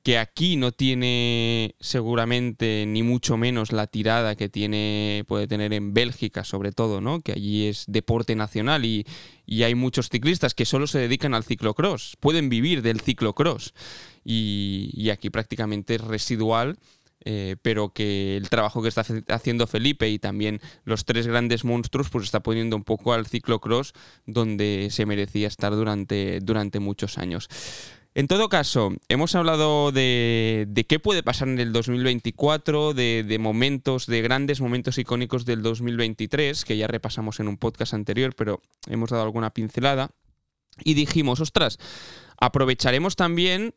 [0.10, 5.94] que aquí no tiene seguramente ni mucho menos la tirada que tiene puede tener en
[5.94, 7.22] Bélgica sobre todo, ¿no?
[7.22, 9.06] Que allí es deporte nacional y,
[9.64, 13.76] hay muchos ciclistas que solo se dedican al ciclocross, pueden vivir del ciclocross
[14.26, 16.80] y, y aquí prácticamente es residual.
[17.26, 22.10] Eh, pero que el trabajo que está haciendo Felipe y también los tres grandes monstruos
[22.10, 23.92] pues está poniendo un poco al ciclocross
[24.26, 27.50] donde se merecía estar durante, durante muchos años.
[28.16, 34.22] En todo caso, hemos hablado de, qué puede pasar en el 2024, de, momentos, de
[34.22, 39.24] grandes momentos icónicos del 2023, que ya repasamos en un podcast anterior, pero hemos dado
[39.24, 40.10] alguna pincelada.
[40.84, 41.78] Y dijimos, ostras,
[42.40, 43.76] aprovecharemos también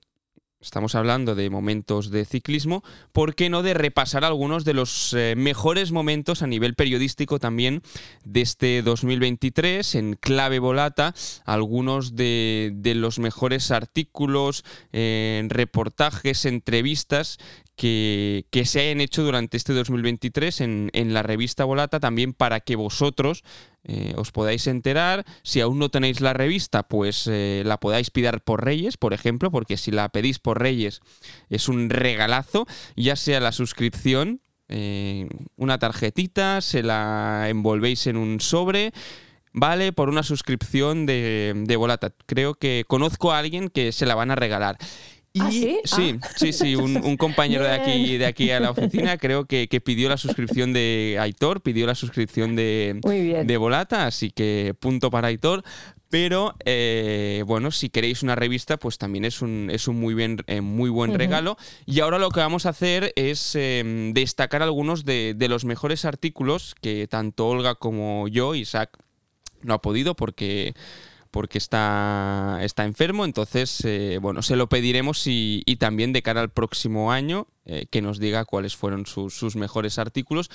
[0.63, 5.35] estamos hablando de momentos de ciclismo, ¿por qué no de repasar algunos de los eh,
[5.37, 7.83] mejores momentos a nivel periodístico también
[8.25, 11.15] de este 2023 en clave volata?
[11.45, 17.39] Algunos de, los mejores artículos, eh, reportajes, entrevistas
[17.83, 22.77] que, se hayan hecho durante este 2023 en, en la revista Volata, también para que
[22.77, 23.43] vosotros
[23.83, 25.25] eh, os podáis enterar.
[25.43, 29.51] Si aún no tenéis la revista, pues eh, la podáis pedir por Reyes, por ejemplo,
[29.51, 31.01] porque si la pedís por Reyes
[31.51, 38.41] es un regalazo, ya sea la suscripción, eh, una tarjetita, se la envolvéis en un
[38.41, 38.93] sobre.
[39.55, 42.15] Vale por una suscripción de, de Volata.
[42.27, 44.79] Creo que conozco a alguien que se la van a regalar.
[45.41, 45.81] ¿Ah, sí?
[45.85, 46.29] Sí, ah.
[46.37, 50.19] sí, sí, un, compañero de aquí, de aquí a la oficina creo que, pidió la
[50.19, 53.01] suscripción de Aitor, pidió la suscripción de,
[53.47, 55.63] de Volata, así que punto para Aitor.
[56.11, 60.45] Pero eh, bueno, si queréis una revista, pues también es un, es un muy, bien,
[60.47, 61.57] eh, muy buen regalo.
[61.87, 66.05] Y ahora lo que vamos a hacer es em, destacar algunos de, de los mejores
[66.05, 68.99] artículos que tanto Olga como yo, Isaac,
[69.63, 70.75] no ha podido porque
[71.33, 76.51] porque está, está enfermo, entonces, eh, bueno, se lo pediremos y, también de cara al
[76.51, 80.51] próximo año eh, que nos diga cuáles fueron sus, mejores artículos.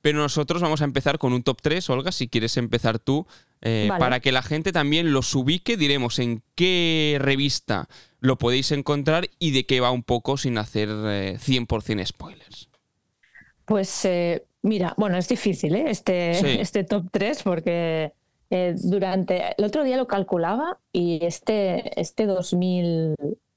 [0.00, 3.26] Pero nosotros vamos a empezar con un top 3, Olga, si quieres empezar tú,
[3.60, 9.28] eh, para que la gente también los ubique, diremos en qué revista lo podéis encontrar
[9.38, 12.70] y de qué va un poco sin hacer 100% spoilers.
[13.66, 14.08] Pues
[14.62, 18.12] mira, bueno, es difícil este, este top 3 porque
[18.54, 23.14] eh, durante el otro día lo calculaba y este, este 2000,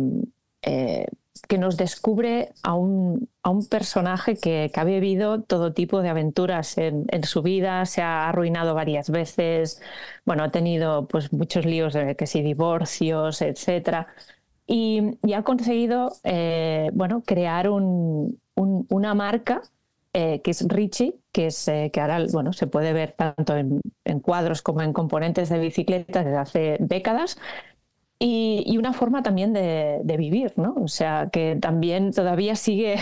[0.66, 1.06] eh,
[1.48, 6.76] que nos descubre a un, a un personaje que, ha vivido todo tipo de aventuras
[6.76, 9.80] en, su vida, se ha arruinado varias veces,
[10.24, 14.08] bueno, ha tenido pues muchos líos de que si divorcios, etcétera,
[14.66, 19.62] y, ha conseguido eh, bueno, crear una marca
[20.12, 24.20] eh, que es Richie, que, es, que ahora bueno, se puede ver tanto en, en,
[24.20, 27.38] cuadros como en componentes de bicicletas desde hace décadas,
[28.18, 30.74] y, una forma también de, vivir, ¿no?
[30.80, 32.96] O sea, que también todavía sigue,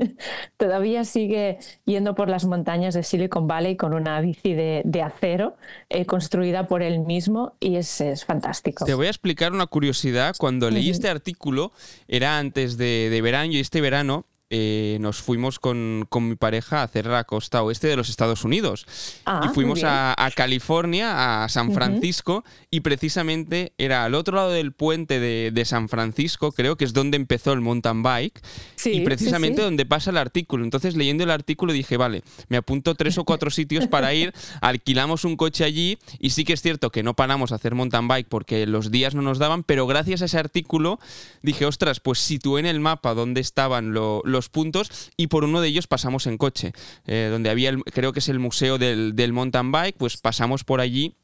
[0.56, 5.56] todavía sigue yendo por las montañas de Silicon Valley con una bici de, acero
[5.88, 8.84] eh, construida por él mismo y es, es, fantástico.
[8.84, 10.34] Te voy a explicar una curiosidad.
[10.38, 11.72] Cuando leí este artículo,
[12.06, 16.82] era antes de, de verano y este verano eh, nos fuimos con, mi pareja a
[16.82, 18.84] hacer la costa oeste de los Estados Unidos.
[19.24, 24.72] Ah, y fuimos a, California, a San Francisco, y precisamente era al otro lado del
[24.72, 28.42] puente de, San Francisco, creo que es donde empezó el mountain bike,
[28.84, 30.64] y precisamente donde pasa el artículo.
[30.64, 35.24] Entonces, leyendo el artículo dije, vale, me apunto tres o cuatro sitios para ir, alquilamos
[35.24, 38.28] un coche allí, y sí que es cierto que no paramos a hacer mountain bike
[38.28, 40.98] porque los días no nos daban, pero gracias a ese artículo
[41.40, 45.68] dije, ostras, pues situé en el mapa donde estaban los puntos y por uno de
[45.68, 46.72] ellos pasamos en coche,
[47.06, 51.16] eh, donde había, creo que es el museo del, mountain bike, pues pasamos por allí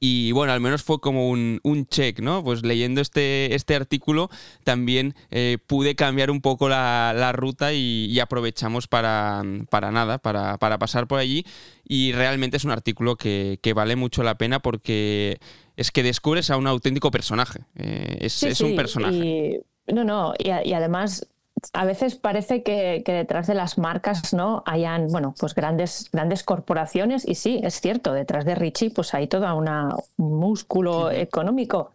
[0.00, 2.42] Y bueno, al menos fue como un, un check, ¿no?
[2.42, 4.30] Pues leyendo este, este artículo
[4.64, 10.58] también eh, pude cambiar un poco la, la ruta y, aprovechamos para, para nada, para,
[10.58, 11.44] para, pasar por allí.
[11.86, 15.38] Y realmente es un artículo que, que, vale mucho la pena porque
[15.76, 17.60] es que descubres a un auténtico personaje.
[17.76, 19.62] Eh, es, es un personaje.
[19.88, 21.26] no, no, y, y además
[21.72, 27.26] a veces parece que, detrás de las marcas no hayan bueno pues grandes grandes corporaciones
[27.26, 31.92] y sí es cierto detrás de Richie pues hay todo una, un músculo económico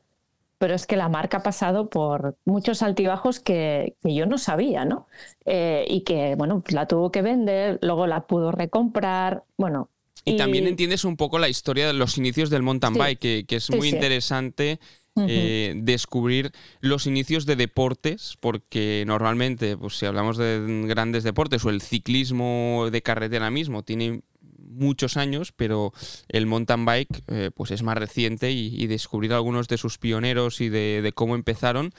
[0.58, 5.08] pero es que la marca ha pasado por muchos altibajos que, yo no sabía no
[5.46, 9.90] eh, y que bueno pues la tuvo que vender luego la pudo recomprar bueno
[10.24, 13.70] y, también entiendes un poco la historia de los inicios del mountain bike que, es
[13.70, 14.80] muy interesante
[15.28, 21.70] eh, descubrir los inicios de deportes, porque normalmente, pues si hablamos de grandes deportes o
[21.70, 24.22] el ciclismo de carretera mismo, tiene
[24.58, 25.94] muchos años, pero
[26.30, 30.70] el mountain bike eh, pues es más reciente y, descubrir algunos de sus pioneros y
[30.70, 31.92] de, cómo empezaron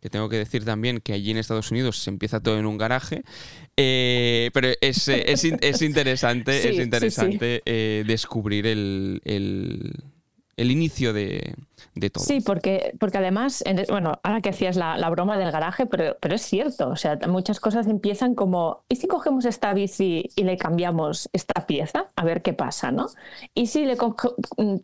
[0.00, 2.76] que tengo que decir también que allí en Estados Unidos se empieza todo en un
[2.76, 3.22] garaje,
[3.78, 5.08] eh, pero es,
[5.80, 7.62] interesante, es interesante
[8.04, 10.04] descubrir el, el
[10.56, 11.56] inicio de,
[12.12, 12.24] todo.
[12.24, 16.42] Sí, porque, porque además, bueno, ahora que hacías la, broma del garaje, pero, pero es
[16.42, 21.28] cierto, o sea, muchas cosas empiezan como, ¿y si cogemos esta bici y le cambiamos
[21.32, 22.08] esta pieza?
[22.16, 23.06] A ver qué pasa, ¿no?
[23.54, 23.96] ¿Y si le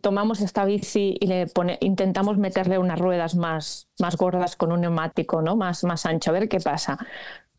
[0.01, 4.81] tomamos esta bici y le pone, intentamos meterle unas ruedas más, más gordas con un
[4.81, 5.55] neumático, ¿no?
[5.55, 6.97] Más, más ancho, a ver qué pasa.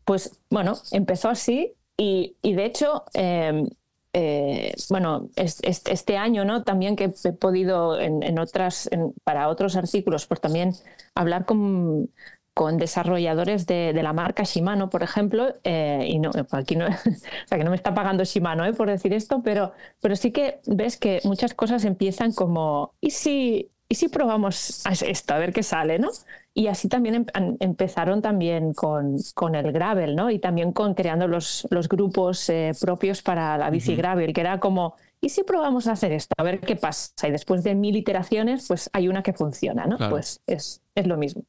[0.05, 3.03] Pues bueno, empezó así y, y de hecho...
[3.13, 3.65] Eh,
[4.13, 6.63] eh, bueno, este año, ¿no?
[6.63, 8.89] También que he podido en, otras,
[9.23, 10.73] para otros artículos, pues también
[11.15, 12.11] hablar con,
[12.53, 17.57] con desarrolladores de, la marca Shimano, por ejemplo, eh, y no, aquí no, o sea,
[17.57, 18.73] que no me está pagando Shimano ¿eh?
[18.73, 23.71] por decir esto, pero, pero sí que ves que muchas cosas empiezan como, ¿y si,
[23.89, 25.33] ¿y si probamos esto?
[25.33, 26.09] A ver qué sale, ¿no?
[26.55, 30.29] Y así también em, empezaron también con, con, el gravel, ¿no?
[30.29, 34.59] Y también con creando los, los grupos eh, propios para la bici gravel, que era
[34.59, 36.33] como, ¿y si probamos a hacer esto?
[36.37, 37.27] A ver qué pasa.
[37.27, 39.97] Y después de mil iteraciones, pues hay una que funciona, ¿no?
[40.09, 41.43] Pues es, es lo mismo.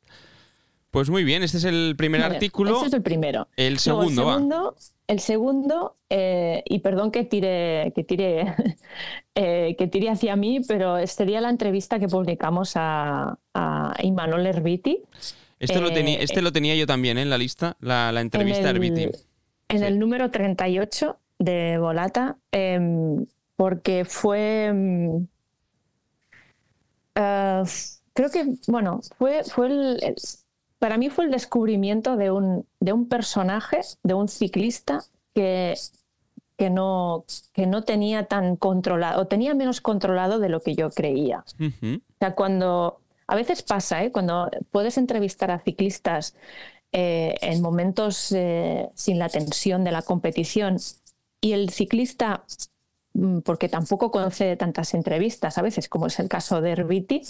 [0.90, 2.76] Pues muy bien, este es el primer artículo.
[2.76, 3.48] Este es el primero.
[3.56, 8.54] El segundo, el segundo, El segundo eh, y perdón que tire, que tire,
[9.34, 15.02] eh, que tire hacia mí, pero sería la entrevista que publicamos a, a Imanol Herbiti.
[15.58, 19.08] Este, lo tenía, este lo tenía yo también en la lista, la, entrevista a Herbiti.
[19.68, 24.66] En el número 38 de Volata, em, porque fue.
[24.66, 25.26] Em,
[27.14, 27.62] eh,
[28.12, 30.16] creo que, bueno, fue, fue el
[30.84, 35.02] para mí fue el descubrimiento de un, de un personaje, de un ciclista
[35.34, 35.72] que,
[36.58, 40.90] que, no, que no tenía tan controlado, o tenía menos controlado de lo que yo
[40.90, 41.42] creía.
[41.58, 44.12] O sea, cuando, a veces pasa, ¿eh?
[44.12, 46.34] cuando puedes entrevistar a ciclistas
[46.92, 50.76] eh, en momentos eh, sin la tensión de la competición
[51.40, 52.44] y el ciclista
[53.14, 57.22] mm, porque tampoco concede tantas entrevistas a veces, como es el caso de Herbiti,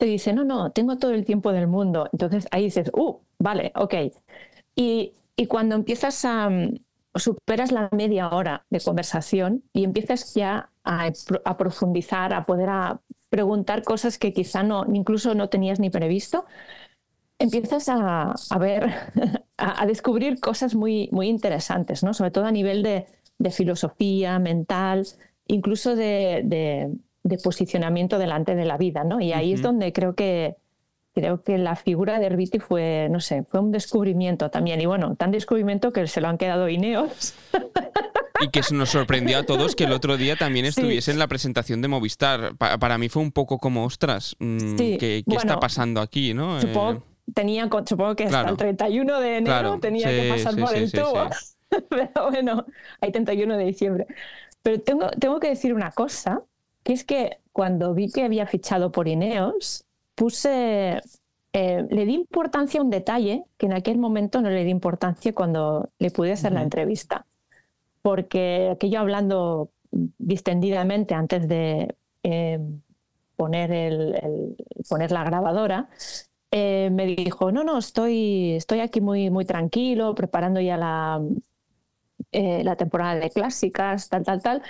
[0.00, 2.08] te dice, no, no, tengo todo el tiempo del mundo.
[2.12, 3.94] Entonces ahí dices, uh, vale, ok.
[4.74, 6.74] Y, y cuando empiezas a, mm,
[7.14, 11.12] superas la media hora de conversación y empiezas ya a,
[11.58, 16.46] profundizar, a poder a preguntar cosas que quizá no, incluso no tenías ni previsto,
[17.38, 18.90] empiezas a, a ver,
[19.58, 22.14] a, descubrir cosas muy, muy interesantes, ¿no?
[22.14, 23.06] sobre todo a nivel de,
[23.38, 25.06] de filosofía mental,
[25.46, 26.90] incluso de,
[27.22, 29.20] de posicionamiento delante de la vida, ¿no?
[29.20, 30.56] Y ahí es donde creo que
[31.12, 34.80] creo que la figura de Herbiti fue, no sé, fue un descubrimiento también.
[34.80, 37.34] Y bueno, tan descubrimiento que se lo han quedado Ineos.
[38.40, 41.26] Y que se nos sorprendió a todos que el otro día también estuviese en la
[41.26, 42.56] presentación de Movistar.
[42.56, 46.32] para mí fue un poco como, ostras, mm, ¿qué, está pasando aquí?
[46.32, 46.60] ¿no?
[46.60, 47.00] Supongo, eh,
[47.34, 51.28] tenía, supongo que hasta el 31 de enero tenía que pasar por el tubo.
[51.88, 52.66] Pero bueno,
[53.00, 54.06] hay 31 de diciembre.
[54.62, 56.42] Pero tengo, tengo que decir una cosa,
[56.82, 61.00] que es que cuando vi que había fichado por Ineos, puse,
[61.52, 65.34] eh, le di importancia a un detalle que en aquel momento no le di importancia
[65.34, 67.26] cuando le pude hacer la entrevista.
[68.02, 72.60] Porque aquello hablando distendidamente antes de eh,
[73.36, 74.56] poner, el,
[74.88, 75.88] poner la grabadora,
[76.50, 81.22] eh, me dijo, no, no, estoy, estoy aquí muy, muy tranquilo, preparando ya la,
[82.32, 84.62] la temporada de clásicas, tal, tal, tal.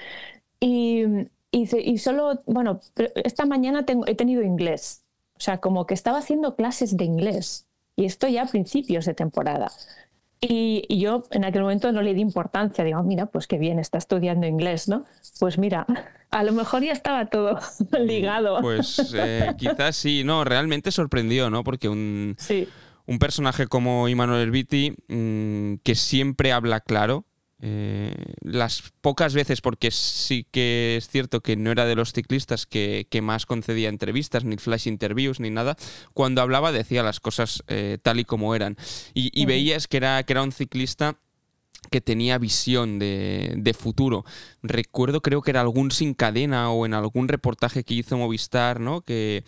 [0.60, 1.04] Y,
[1.52, 2.80] y, solo, bueno,
[3.16, 5.04] esta mañana tengo, he tenido inglés.
[5.36, 7.66] O sea, como que estaba haciendo clases de inglés.
[7.96, 9.72] Y esto ya a principios de temporada.
[10.40, 12.84] Y, yo en aquel momento no le di importancia.
[12.84, 15.04] Digo, mira, pues qué bien, está estudiando inglés, ¿no?
[15.38, 15.86] Pues mira,
[16.30, 17.58] a lo mejor ya estaba todo
[17.98, 18.60] ligado.
[18.60, 21.64] Pues eh, quizás sí, no, realmente sorprendió, ¿no?
[21.64, 22.36] Porque un,
[23.06, 27.24] un personaje como Immanuel Herbiti, mm, que siempre habla claro,
[27.62, 32.64] eh, las pocas veces, porque sí que es cierto que no era de los ciclistas
[32.64, 35.76] que, más concedía entrevistas, ni flash interviews, ni nada,
[36.14, 38.76] cuando hablaba decía las cosas eh, tal y como eran.
[39.12, 41.18] Y, veías que era, que era un ciclista
[41.90, 44.24] que tenía visión de, de, futuro.
[44.62, 49.00] Recuerdo, creo que era algún sin cadena o en algún reportaje que hizo Movistar, ¿no?
[49.00, 49.44] Que,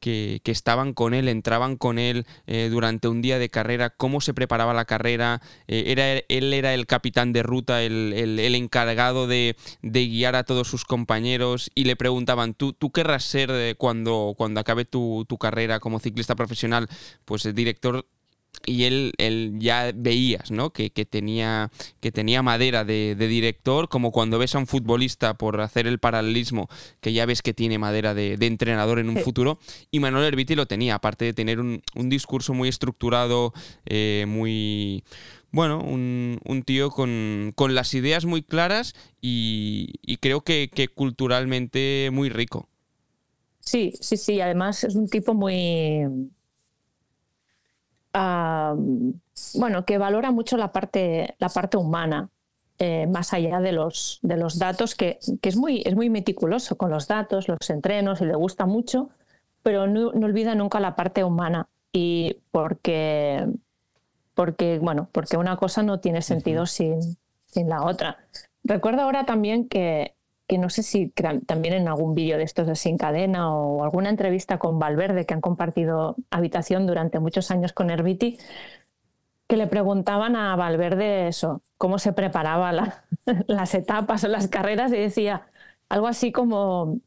[0.00, 4.34] que, estaban con él, entraban con él eh, durante un día de carrera, cómo se
[4.34, 10.36] preparaba la carrera, eh, era, él era el capitán de ruta, el, encargado de, guiar
[10.36, 14.84] a todos sus compañeros y le preguntaban, ¿tú, tú querrás ser eh, cuando, cuando acabe
[14.84, 16.88] tu, tu, carrera como ciclista profesional?
[17.24, 18.06] Pues el director
[18.66, 20.70] y él, él, ya veías ¿no?
[20.70, 25.86] que, tenía, que tenía madera de, director, como cuando ves a un futbolista por hacer
[25.86, 26.68] el paralelismo,
[27.00, 29.58] que ya ves que tiene madera de, entrenador en un futuro,
[29.90, 33.52] y Manuel Herbiti lo tenía, aparte de tener un, discurso muy estructurado,
[33.86, 35.04] eh, muy...
[35.52, 42.68] Bueno, un, tío con, las ideas muy claras y, creo que, que culturalmente muy rico.
[43.60, 46.30] Sí, sí, sí, además es un tipo muy
[49.54, 52.30] bueno, que valora mucho la parte, la parte humana,
[52.78, 56.90] eh, más allá de los, de los datos, que, es, muy, es muy meticuloso con
[56.90, 59.10] los datos, los entrenos, y le gusta mucho,
[59.62, 61.68] pero no, olvida nunca la parte humana.
[61.92, 63.46] Y porque,
[64.34, 67.00] porque, bueno, porque una cosa no tiene sentido sin,
[67.46, 68.18] sin la otra.
[68.64, 70.15] Recuerdo ahora también que
[70.46, 71.12] que no sé si
[71.46, 75.34] también en algún vídeo de estos de Sin Cadena o alguna entrevista con Valverde, que
[75.34, 78.38] han compartido habitación durante muchos años con Herbiti,
[79.48, 82.72] que le preguntaban a Valverde eso, cómo se preparaba
[83.46, 85.48] las etapas o las carreras y decía
[85.88, 87.00] algo así como,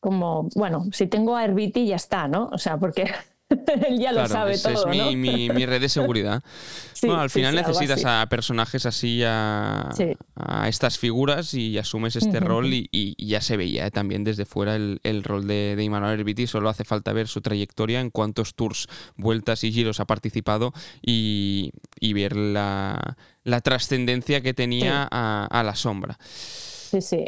[0.00, 2.48] como, bueno, si tengo a Herbiti ya está, ¿no?
[2.52, 3.12] O sea, porque
[3.88, 4.90] Él ya lo sabe todo.
[4.90, 6.42] Es mi, red de seguridad.
[7.02, 9.90] bueno, al final necesitas a personajes así, a,
[10.66, 13.90] estas figuras y asumes este rol y, ya se veía ¿eh?
[13.90, 16.46] también desde fuera el, rol de, de Immanuel Herbiti.
[16.46, 21.72] Solo hace falta ver su trayectoria, en cuántos tours, vueltas y giros ha participado y,
[22.12, 23.16] ver la,
[23.62, 26.18] trascendencia que tenía a, a la sombra.
[26.22, 27.24] Sí, sí.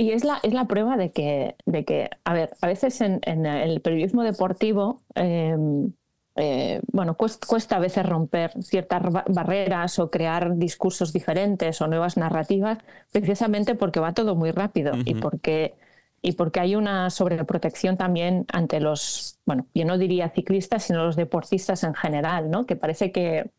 [0.00, 3.20] Y es la, es la prueba de que, de que, a ver, a veces en,
[3.44, 5.92] el periodismo deportivo, em,
[6.36, 12.78] eh, bueno, cuesta, a veces romper ciertas barreras o crear discursos diferentes o nuevas narrativas,
[13.12, 15.74] precisamente porque va todo muy rápido y porque
[16.22, 21.16] y porque hay una sobreprotección también ante los, bueno, yo no diría ciclistas, sino los
[21.16, 22.66] deportistas en general, ¿no?
[22.66, 23.50] Que parece que,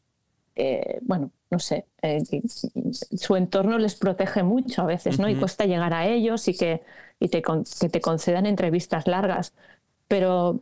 [0.55, 2.21] eh, bueno, no sé, eh,
[2.91, 5.29] su entorno les protege mucho a veces, ¿no?
[5.29, 6.81] Y cuesta llegar a ellos y que,
[7.19, 9.53] y te, que te concedan entrevistas largas.
[10.07, 10.59] Pero,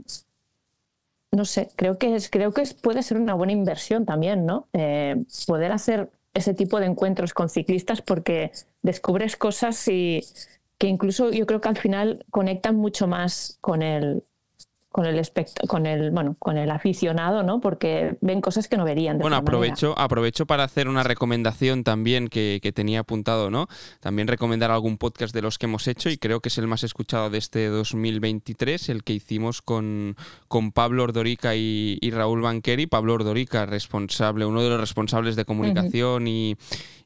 [1.31, 4.67] no sé, creo que, es, creo que puede ser una buena inversión también, ¿no?
[4.73, 10.21] Eh, poder hacer ese tipo de encuentros con ciclistas porque descubres cosas y
[10.77, 14.23] que incluso yo creo que al final conectan mucho más con el,
[14.91, 15.21] con el
[15.67, 19.37] con el bueno con el aficionado no porque ven cosas que no verían de bueno
[19.37, 23.67] aprovecho aprovecho para hacer una recomendación también que, tenía apuntado no
[23.99, 26.83] también recomendar algún podcast de los que hemos hecho y creo que es el más
[26.83, 30.15] escuchado de este 2023 el que hicimos con,
[30.47, 32.87] con Pablo Ordorica y, Raúl Banqueri.
[32.87, 36.55] Pablo Ordorica responsable uno de los responsables de comunicación y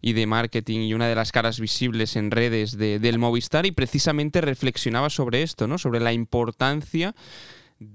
[0.01, 5.09] de marketing y una de las caras visibles en redes del Movistar y precisamente reflexionaba
[5.09, 5.77] sobre esto, ¿no?
[5.77, 7.15] Sobre la importancia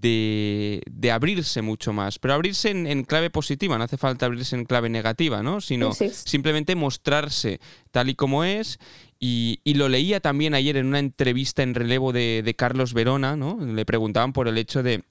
[0.00, 0.82] de,
[1.12, 5.42] abrirse mucho más, pero abrirse en, clave positiva, no hace falta abrirse en clave negativa,
[5.42, 5.60] ¿no?
[5.60, 7.60] Sino simplemente mostrarse
[7.90, 8.78] tal y como es.
[9.20, 13.58] Y, lo leía también ayer en una entrevista en relevo de, Carlos Verona, ¿no?
[13.60, 15.04] Le preguntaban por el hecho de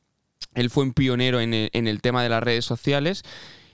[0.54, 3.24] él fue un pionero en en el tema de las redes sociales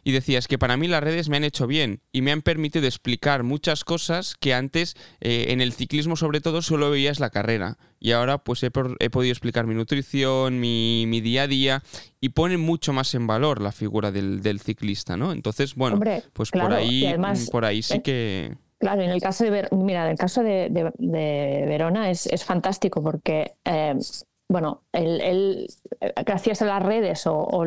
[0.03, 2.85] y decías que para mí las redes me han hecho bien y me han permitido
[2.85, 7.77] explicar muchas cosas que antes eh, en el ciclismo sobre todo solo veías la carrera
[7.99, 11.83] y ahora pues he, podido explicar mi nutrición, mi, día a día
[12.19, 15.31] y ponen mucho más en valor la figura del, ciclista, ¿no?
[15.31, 15.99] Entonces, bueno,
[16.33, 17.15] pues por ahí
[17.51, 18.55] por ahí sí que...
[18.79, 23.95] Claro, en el caso de, mira, en el caso de, Verona es, fantástico porque eh,
[24.49, 25.67] bueno, él,
[26.25, 27.63] gracias a las redes o,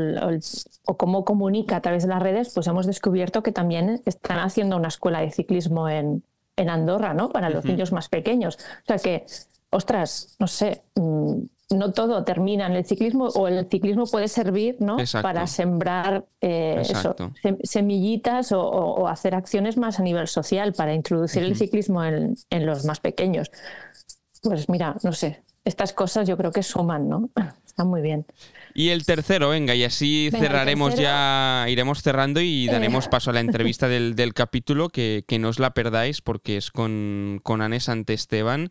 [0.97, 4.89] cómo comunica a través de las redes, pues hemos descubierto que también están haciendo una
[4.89, 6.23] escuela de ciclismo en,
[6.57, 7.29] Andorra, ¿no?
[7.29, 8.57] Para los niños más pequeños.
[8.57, 9.27] O sea que,
[9.69, 14.77] ostras, no sé, mm, no todo termina en el ciclismo o el ciclismo puede servir
[14.81, 14.97] ¿no?
[15.21, 16.83] para sembrar eh,
[17.65, 23.01] semillitas o, hacer acciones más a nivel social para introducir el ciclismo en, los más
[23.01, 23.51] pequeños
[24.43, 27.29] pues mira, no sé, estas cosas yo creo que suman, ¿no?
[27.67, 28.25] Está muy bien.
[28.73, 33.09] Y el tercero, venga, y así cerraremos ya, iremos cerrando y daremos eh.
[33.11, 37.41] paso a la entrevista del, capítulo, que, que, no os la perdáis porque es con,
[37.43, 38.71] con Anne Esteban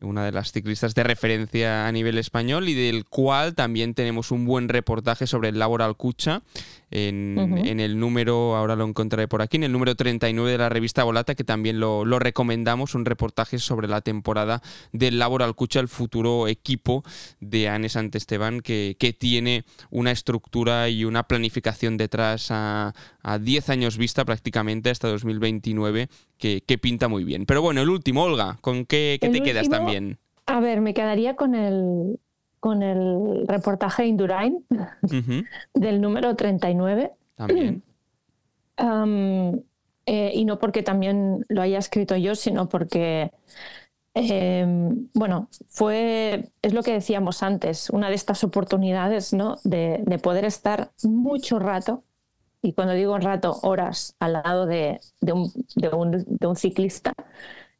[0.00, 4.44] una de las ciclistas de referencia a nivel español y del cual también tenemos un
[4.44, 6.42] buen reportaje sobre el Laboral Cucha
[6.90, 11.04] en, el número, ahora lo encontraré por aquí, en el número 39 de la revista
[11.04, 14.62] Volata, que también lo, recomendamos, un reportaje sobre la temporada
[14.92, 17.02] del Laboral Cucha, el futuro equipo
[17.40, 23.70] de Anne Santesteban, que, que tiene una estructura y una planificación detrás a, a 10
[23.70, 26.08] años vista prácticamente hasta 2029,
[26.38, 27.46] que, que, pinta muy bien.
[27.46, 30.18] Pero bueno, el último, Olga, ¿con qué, te quedas también?
[30.46, 32.18] A ver, me quedaría con el,
[32.60, 34.64] con el reportaje Indurain
[35.74, 37.12] del número 39.
[37.36, 37.82] También.
[40.10, 43.30] Eh, y no porque también lo haya escrito yo, sino porque,
[44.14, 49.58] em, bueno, fue, es lo que decíamos antes, una de estas oportunidades ¿no?
[49.64, 52.04] de, poder estar mucho rato,
[52.62, 54.98] y cuando digo rato, horas al lado de,
[55.30, 57.12] un, de un, ciclista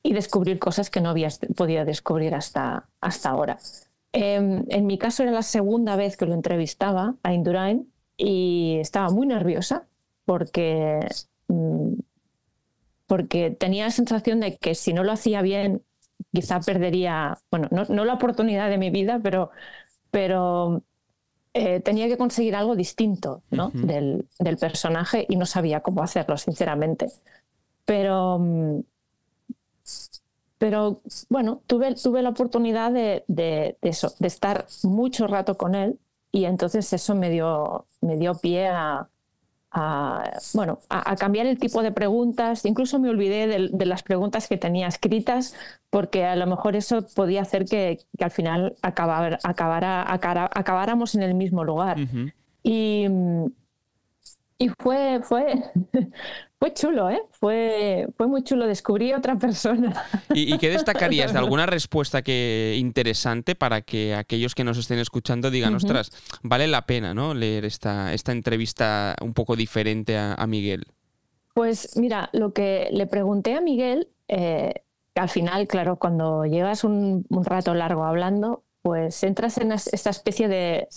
[0.02, 3.56] y descubrir cosas que no había podido descubrir hasta, hasta ahora.
[4.12, 9.10] Em, en mi caso era la segunda vez que lo entrevistaba a Indurain y estaba
[9.10, 9.86] muy nerviosa
[10.24, 11.06] porque,
[11.48, 11.94] mm,
[13.06, 15.82] porque tenía la sensación de que si no lo hacía bien,
[16.32, 19.50] quizá perdería, bueno, no, la oportunidad de mi vida, pero,
[20.10, 20.82] pero
[21.54, 27.08] eh, tenía que conseguir algo distinto del, del, personaje y no sabía cómo hacerlo, sinceramente.
[27.84, 28.80] Pero mm,
[30.58, 33.24] pero bueno, tuve, tuve la oportunidad de,
[33.82, 35.98] eso, de estar mucho rato con él
[36.32, 39.08] y entonces eso me dio, me dio pie a,
[40.54, 42.64] bueno, a, cambiar el tipo de preguntas.
[42.64, 45.54] Incluso me olvidé de, las preguntas que tenía escritas
[45.90, 51.64] porque a lo mejor eso podía hacer que, al final acabar, acabáramos en el mismo
[51.64, 51.98] lugar.
[52.62, 53.06] Y
[54.58, 55.62] y fue, fue,
[56.58, 57.22] fue chulo, ¿eh?
[57.30, 58.66] Fue, fue muy chulo.
[58.66, 60.04] Descubrí otra persona.
[60.34, 65.52] ¿Y, qué destacarías de alguna respuesta que interesante para que aquellos que nos estén escuchando
[65.52, 66.10] digan, ostras,
[66.42, 67.32] vale la pena ¿no?
[67.32, 70.86] leer esta, esta entrevista un poco diferente a, Miguel?
[71.54, 74.82] Pues mira, lo que le pregunté a Miguel, eh,
[75.14, 80.88] al final, claro, cuando llevas un, rato largo hablando, pues entras en esta especie de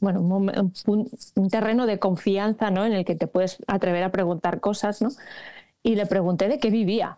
[0.00, 2.84] bueno, un, terreno de confianza ¿no?
[2.84, 5.10] en el que te puedes atrever a preguntar cosas, ¿no?
[5.82, 7.16] Y le pregunté de qué vivía.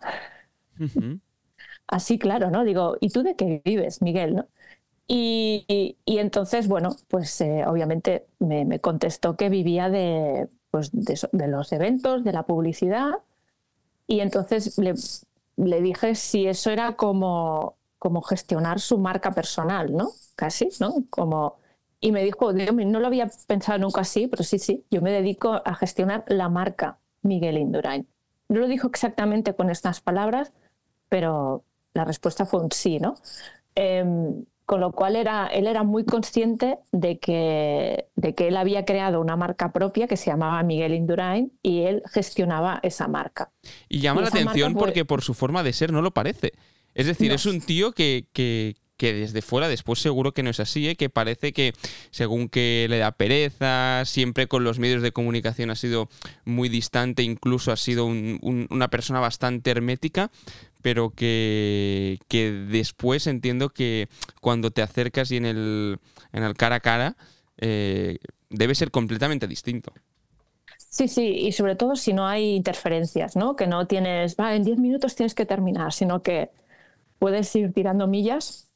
[1.87, 2.63] Así, claro, ¿no?
[2.63, 4.35] Digo, ¿y tú de qué vives, Miguel?
[4.35, 4.47] ¿no?
[5.11, 12.23] Y, entonces, bueno, pues eh, obviamente me, contestó que vivía de, pues, de, los eventos,
[12.23, 13.13] de la publicidad.
[14.05, 14.93] Y entonces le,
[15.57, 20.11] le dije si eso era como, como gestionar su marca personal, ¿no?
[20.35, 21.03] Casi, ¿no?
[21.09, 21.57] Como
[22.01, 25.61] y me dijo, no lo había pensado nunca así, pero sí, sí, yo me dedico
[25.63, 28.07] a gestionar la marca Miguel Indurain.
[28.47, 30.53] No lo dijo exactamente con estas palabras,
[31.09, 33.15] pero la respuesta fue un sí, ¿no?
[33.75, 38.85] Em, con lo cual era, él era muy consciente de que, de que él había
[38.85, 43.51] creado una marca propia que se llamaba Miguel Indurain y él gestionaba esa marca.
[43.87, 46.53] Y llama la atención porque por su forma de ser no lo parece.
[46.93, 50.59] Es decir, es un tío que, que, que desde fuera después seguro que no es
[50.59, 50.95] así, ¿eh?
[50.97, 51.73] que parece que
[52.11, 56.09] según que le da pereza, siempre con los medios de comunicación ha sido
[56.43, 60.31] muy distante, incluso ha sido una persona bastante hermética,
[60.81, 64.09] pero que, que, después entiendo que
[64.41, 65.99] cuando te acercas y en el,
[66.33, 67.15] en el cara a cara
[67.57, 68.17] eh,
[68.49, 69.93] debe ser completamente distinto.
[70.77, 73.55] Sí, sí, y sobre todo si no hay interferencias, ¿no?
[73.55, 76.49] Que no tienes, va, en 10 minutos tienes que terminar, sino que
[77.17, 78.68] puedes ir tirando millas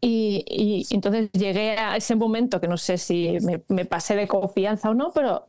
[0.00, 3.38] y, entonces llegué a ese momento que no sé si
[3.68, 5.48] me, pasé de confianza o no, pero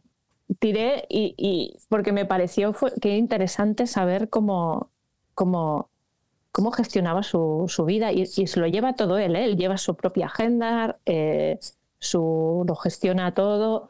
[0.60, 4.92] tiré y, porque me pareció que interesante saber cómo,
[5.34, 5.90] cómo,
[6.52, 9.46] cómo gestionaba su, vida y, se lo lleva todo él, ¿eh?
[9.46, 11.60] él lleva su propia agenda, eh,
[12.00, 13.90] su, lo gestiona todo.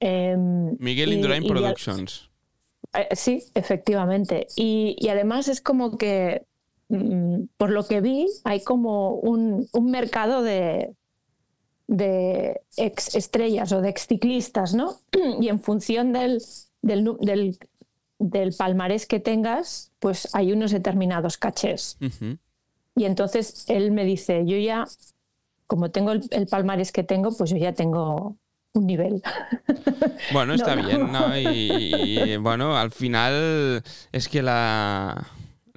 [0.00, 2.30] Em, Miguel Indurain Productions.
[2.94, 4.46] Eh, sí, efectivamente.
[4.56, 6.47] y además es como que
[7.56, 10.94] por lo que vi, hay como un, mercado de,
[11.86, 14.96] de ex estrellas o de ex ciclistas, ¿no?
[15.40, 16.40] Y en función del,
[16.80, 21.98] del, palmarés que tengas, pues hay unos determinados cachés.
[22.96, 24.86] Y entonces él me dice, yo ya,
[25.66, 28.36] como tengo el, palmarés que tengo, pues yo ya tengo
[28.72, 29.22] un nivel.
[30.32, 31.38] Bueno, está bien, ¿no?
[31.38, 35.28] y, bueno, al final es que la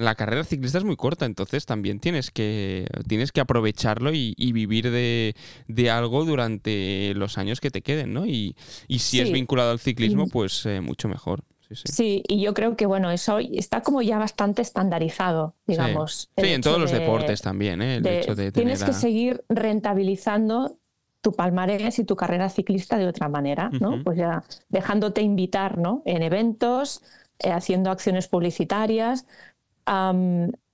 [0.02, 4.91] la carrera ciclista es muy corta, entonces también tienes que, tienes que aprovecharlo y, vivir
[4.91, 8.26] de, algo durante los años que te queden, ¿no?
[8.26, 8.56] Y,
[8.99, 11.43] si es vinculado al ciclismo, pues eh, mucho mejor.
[11.86, 16.30] Sí, y yo creo que bueno, eso está como ya bastante estandarizado, digamos.
[16.38, 17.95] Sí, en todos los deportes también, ¿eh?
[17.97, 20.78] el hecho de Tienes que seguir rentabilizando
[21.22, 24.04] tu palmarés y tu carrera ciclista de otra manera, ¿no?
[24.04, 26.02] Pues ya dejándote invitar, ¿no?
[26.06, 27.04] En eventos,
[27.39, 29.26] eh, haciendo acciones publicitarias.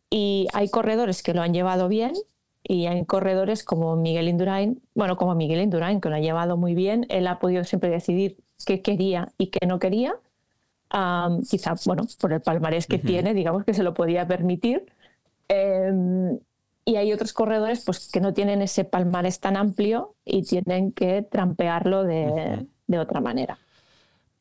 [0.10, 2.14] Y hay corredores que lo han llevado bien
[2.64, 6.76] y hay corredores como Miguel Indurain, bueno, como Miguel Indurain, que lo ha llevado muy
[6.76, 7.05] bien.
[7.10, 10.16] Él ha podido siempre decidir qué quería y qué no quería.
[11.49, 14.86] quizá, bueno, por el palmarés que tiene, digamos que se lo podía permitir.
[15.47, 16.39] Em,
[16.84, 21.22] y hay otros corredores pues, que no tienen ese palmarés tan amplio y tienen que
[21.22, 23.60] trampearlo de, de otra manera.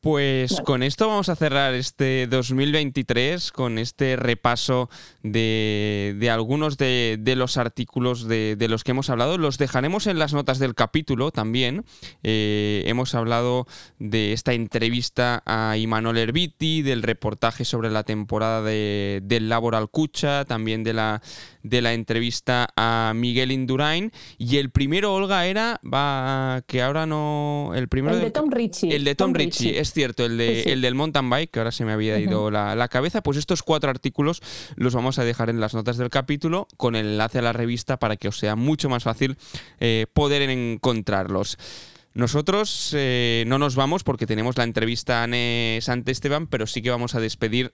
[0.07, 4.89] Pues con esto vamos a cerrar este 2023, con este repaso
[5.21, 9.37] de, algunos de, los artículos de, los que hemos hablado.
[9.37, 11.83] Los dejaremos en las notas del capítulo también.
[12.23, 13.67] Eh, hemos hablado
[13.99, 20.85] de esta entrevista a Imanol Herbiti, del reportaje sobre la temporada del Laboral Cucha, también
[20.85, 21.21] de la,
[21.69, 24.11] de la entrevista a Miguel Indurain.
[24.37, 27.71] Y el primero, Olga, era va, que ahora no.
[27.75, 28.95] El primero el de Tom Ritchie.
[28.95, 31.85] El de Tom, Ritchie es cierto, el, de, el del mountain bike, que ahora se
[31.85, 34.41] me había ido la, cabeza, pues estos cuatro artículos
[34.75, 37.97] los vamos a dejar en las notas del capítulo con el enlace a la revista
[37.97, 39.37] para que os sea mucho más fácil
[39.79, 41.57] eh, poder encontrarlos.
[42.13, 46.89] Nosotros eh, no nos vamos porque tenemos la entrevista a Anne Esteban, pero sí que
[46.89, 47.71] vamos a despedir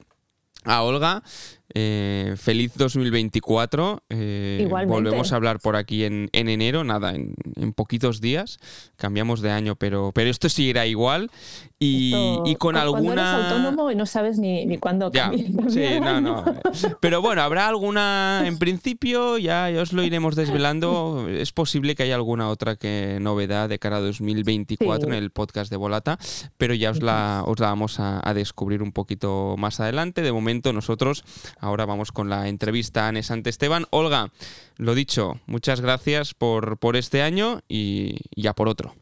[0.66, 1.24] a Olga.
[1.76, 4.04] Eh, feliz 2024.
[4.10, 8.60] Eh, volvemos a hablar por aquí en, enero, nada, en, poquitos días.
[8.96, 11.32] Cambiamos de año, pero, pero esto seguirá igual.
[11.80, 13.14] Y, con alguna.
[13.14, 15.12] Eres autónomo y no sabes ni, ni cuándo
[15.68, 16.46] Sí, no, no.
[17.02, 18.44] Pero bueno, habrá alguna.
[18.46, 21.28] En principio, ya, os lo iremos desvelando.
[21.28, 25.70] Es posible que haya alguna otra que novedad de cara a 2024 en el podcast
[25.70, 26.18] de Volata,
[26.58, 30.22] pero ya os la, os la vamos a, a descubrir un poquito más adelante.
[30.22, 31.26] De momento, nosotros
[31.64, 33.86] Ahora vamos con la entrevista a Anne Esteban.
[33.90, 34.34] Olga,
[34.76, 38.94] lo dicho, muchas gracias por, por este año y ya por otro.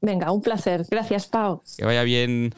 [0.00, 0.86] Venga, un placer.
[0.88, 1.64] Gracias, Pau.
[1.76, 2.54] Que vaya bien.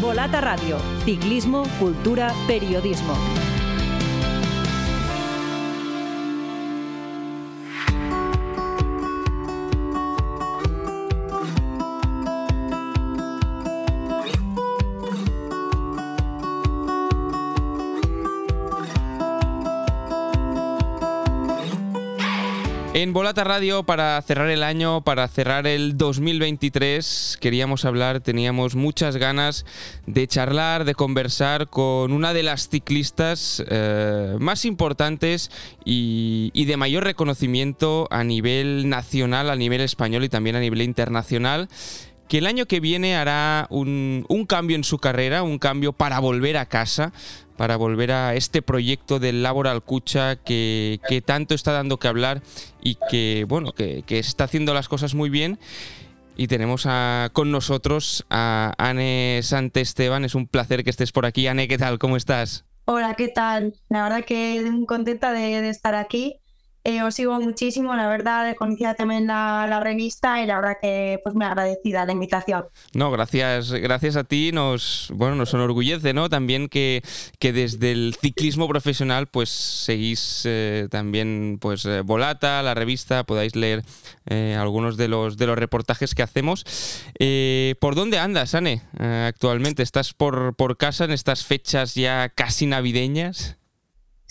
[0.00, 0.78] Volata Radio.
[1.04, 3.14] Ciclismo, cultura, periodismo.
[23.02, 29.16] En Volata Radio, para cerrar el año, para cerrar el 2023, queríamos hablar, teníamos muchas
[29.16, 29.64] ganas
[30.06, 35.50] de charlar, de conversar con una de las ciclistas eh, más importantes
[35.82, 41.70] y, de mayor reconocimiento a nivel nacional, a nivel español y también a nivel internacional
[42.28, 46.20] que el año que viene hará un, un, cambio en su carrera, un cambio para
[46.20, 47.12] volver a casa,
[47.60, 52.40] para volver a este proyecto del Laboral Cucha que, que tanto está dando que hablar
[52.80, 55.58] y que, bueno, que, que está haciendo las cosas muy bien.
[56.38, 56.88] Y tenemos
[57.34, 60.24] con nosotros a Anne Santesteban.
[60.24, 61.48] Es un placer que estés por aquí.
[61.48, 61.98] Anne, ¿qué tal?
[61.98, 62.64] ¿Cómo estás?
[62.86, 63.74] Hola, ¿qué tal?
[63.90, 66.39] La verdad que contenta de estar aquí
[66.82, 71.20] eh, os sigo muchísimo, la verdad, conocía también la, la, revista y la verdad que
[71.22, 72.64] pues me agradecida la invitación.
[72.94, 76.30] No, gracias, gracias a ti, nos bueno, nos enorgullece, ¿no?
[76.30, 77.02] También que,
[77.38, 83.54] que desde el ciclismo profesional pues seguís eh, también pues eh, Volata, la revista, podáis
[83.56, 83.84] leer
[84.58, 86.64] algunos de los de los reportajes que hacemos.
[87.80, 89.82] ¿Por dónde andas, Ane, actualmente?
[89.82, 93.59] ¿Estás por, por casa en estas fechas ya casi navideñas?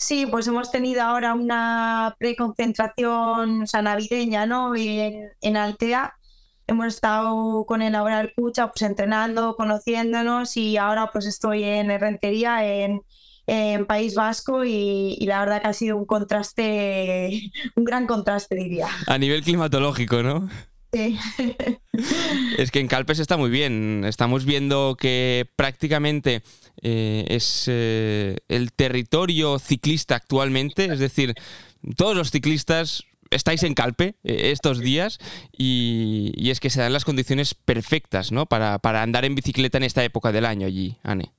[0.00, 4.74] Sí, pues hemos tenido ahora una preconcentración navideña ¿no?
[4.74, 6.14] en, Altea.
[6.66, 12.64] Hemos estado con el Laboral Cucha pues entrenando, conociéndonos y ahora pues estoy en Herrentería
[12.64, 13.02] en,
[13.46, 18.54] en País Vasco y, y, la verdad que ha sido un contraste, un gran contraste
[18.54, 18.88] diría.
[19.06, 20.48] A nivel climatológico, ¿no?
[22.58, 24.04] Es que en Calpes está muy bien.
[24.04, 26.42] Estamos viendo que prácticamente
[26.82, 31.34] eh, es eh, el territorio ciclista actualmente, es decir,
[31.96, 35.18] todos los ciclistas estáis en Calpe eh, estos días
[35.56, 38.46] y, es que se dan las condiciones perfectas ¿no?
[38.46, 41.32] para, para andar en bicicleta en esta época del año allí, Anne.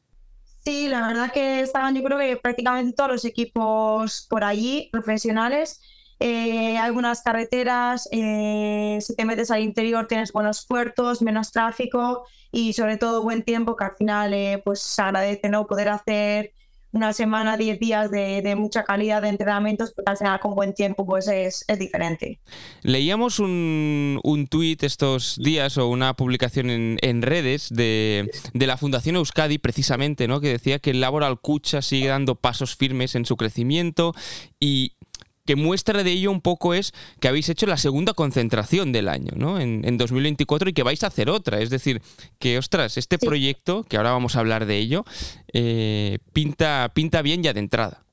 [0.63, 5.81] Sí, la verdad que estaban yo creo que prácticamente todos los equipos por allí, profesionales,
[6.21, 12.73] eh, algunas carreteras, eh, si te metes al interior tienes buenos puertos, menos tráfico y
[12.73, 16.53] sobre todo buen tiempo que al final eh, pues se agradece no poder hacer
[16.91, 21.05] una semana, 10 días de, mucha calidad de entrenamientos, porque al final con buen tiempo
[21.05, 22.39] pues es, diferente.
[22.83, 29.15] Leíamos un, un tuit estos días o una publicación en, redes de, de, la Fundación
[29.15, 30.41] Euskadi precisamente, ¿no?
[30.41, 34.13] que decía que el Laboral Cucha sigue dando pasos firmes en su crecimiento
[34.59, 34.97] y
[35.45, 39.31] que muestra de ello un poco es que habéis hecho la segunda concentración del año,
[39.35, 39.59] ¿no?
[39.59, 41.59] En, 2024 y que vais a hacer otra.
[41.59, 42.01] Es decir,
[42.39, 45.05] que, ostras, este proyecto, que ahora vamos a hablar de ello,
[45.53, 48.03] eh, pinta, pinta bien ya de entrada.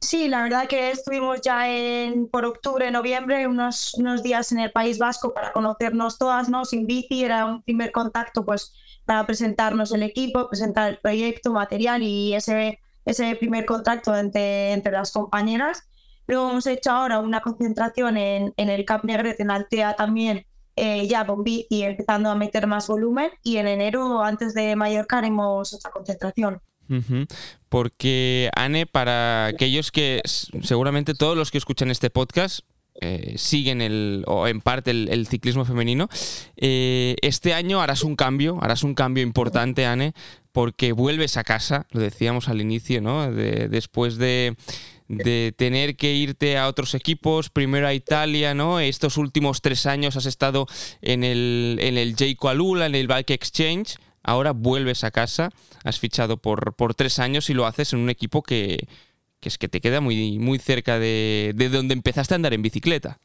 [0.00, 4.70] Sí, la verdad que estuvimos ya en, por octubre, noviembre, unos, unos días en el
[4.70, 6.64] País Vasco para conocernos todas, ¿no?
[6.64, 8.72] Sin bici, era un primer contacto pues
[9.04, 14.92] para presentarnos el equipo, presentar el proyecto, material y ese, ese primer contacto entre, entre
[14.92, 15.87] las compañeras.
[16.28, 20.46] Luego hemos hecho ahora una concentración en, en el Cap Negret, en Altea también,
[20.80, 25.18] eh, ya con bici empezando a meter más volumen y en enero, antes de Mallorca,
[25.18, 26.60] haremos otra concentración.
[27.68, 32.60] Porque, Anne, para aquellos que seguramente todos los que escuchan este podcast
[33.00, 36.08] eh, siguen el, o en parte el, ciclismo femenino,
[36.56, 40.14] eh, este año harás un cambio, harás un cambio importante, Anne,
[40.52, 43.30] porque vuelves a casa, lo decíamos al inicio, ¿no?
[43.32, 44.56] después de
[45.08, 48.78] de tener que irte a otros equipos, primero a Italia, ¿no?
[48.78, 50.66] Estos últimos tres años has estado
[51.00, 55.50] en el, en el Jayco Alula, en el Bike Exchange, ahora vuelves a casa,
[55.84, 58.86] has fichado por, por tres años y lo haces en un equipo que,
[59.40, 63.18] es que te queda muy, muy cerca de, donde empezaste a andar en bicicleta.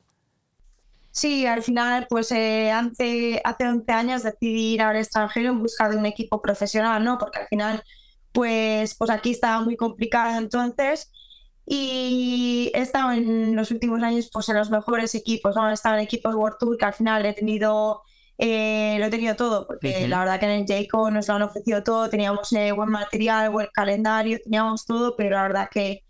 [1.11, 5.87] Sí, al final, pues eh, hace, hace 11 años decidí ir al extranjero en busca
[5.89, 7.19] de un equipo profesional, ¿no?
[7.19, 7.83] Porque al final,
[8.31, 11.11] pues, pues aquí estaba muy complicado entonces
[11.65, 15.69] y he estado en los últimos años pues, en los mejores equipos, ¿no?
[15.69, 18.01] he estado en equipos World Tour que al final he tenido,
[18.37, 21.41] eh, lo he tenido todo, porque la verdad que en el Jayco nos lo han
[21.43, 26.03] ofrecido todo, teníamos eh, buen material, buen calendario, teníamos todo, pero la verdad que,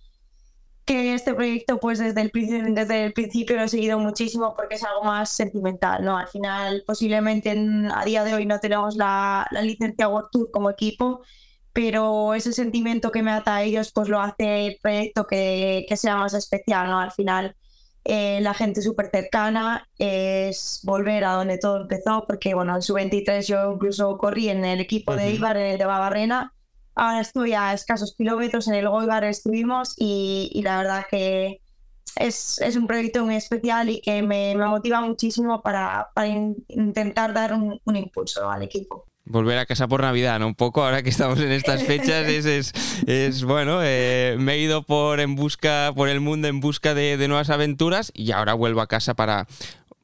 [0.85, 2.31] que este proyecto pues desde el,
[2.73, 6.17] desde el principio lo he seguido muchísimo porque es algo más sentimental, ¿no?
[6.17, 7.55] Al final posiblemente
[7.93, 11.21] a día de hoy no tenemos la, la licencia World Tour como equipo,
[11.73, 15.97] pero ese sentimiento que me ata a ellos pues lo hace el proyecto que, que
[15.97, 16.99] sea más especial, ¿no?
[16.99, 17.55] Al final
[18.05, 22.93] eh, la gente súper cercana es volver a donde todo empezó, porque bueno, en su
[22.93, 26.53] 23 yo incluso corrí en el equipo de Ibar, en el de Babarrena,
[26.95, 31.61] ahora estoy a escasos kilómetros, en el Goibar estuvimos y, y la verdad que
[32.17, 37.33] es, es, un proyecto muy especial y que me, me motiva muchísimo para, para intentar
[37.33, 40.47] dar un, un impulso al equipo volver a casa por Navidad, ¿no?
[40.47, 42.73] Un poco ahora que estamos en estas fechas es,
[43.07, 47.17] es, bueno, eh, me he ido por en busca, por el mundo en busca de,
[47.27, 49.47] nuevas aventuras y ahora vuelvo a casa para,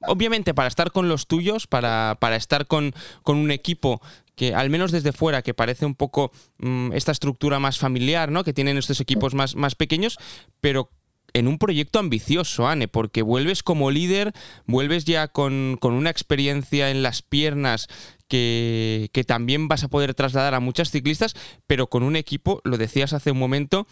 [0.07, 2.93] obviamente para estar con los tuyos, para, para estar con,
[3.23, 4.01] con, un equipo
[4.35, 8.45] que al menos desde fuera, que parece un poco mm, esta estructura más familiar, ¿no?
[8.45, 10.17] Que tienen estos equipos más, más pequeños,
[10.61, 10.89] pero
[11.33, 14.33] en un proyecto ambicioso, Anne, porque vuelves como líder,
[14.65, 17.87] vuelves ya con, con una experiencia en las piernas
[18.29, 21.35] que, también vas a poder trasladar a muchas ciclistas,
[21.67, 23.87] pero con un equipo, lo decías hace un momento,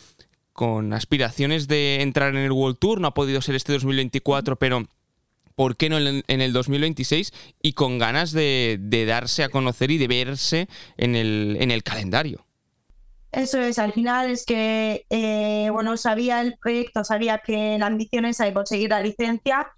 [0.53, 4.87] con aspiraciones de entrar en el World Tour, no ha podido ser este 2024, pero
[5.55, 7.33] ¿por qué no en el 2026?
[7.61, 10.67] Y con ganas de, darse a conocer y de verse
[10.97, 12.46] en el, en el calendario.
[13.37, 18.25] Eso es, al final es que, eh, bueno, sabía el proyecto, sabía que la ambición
[18.25, 19.71] es de conseguir la licencia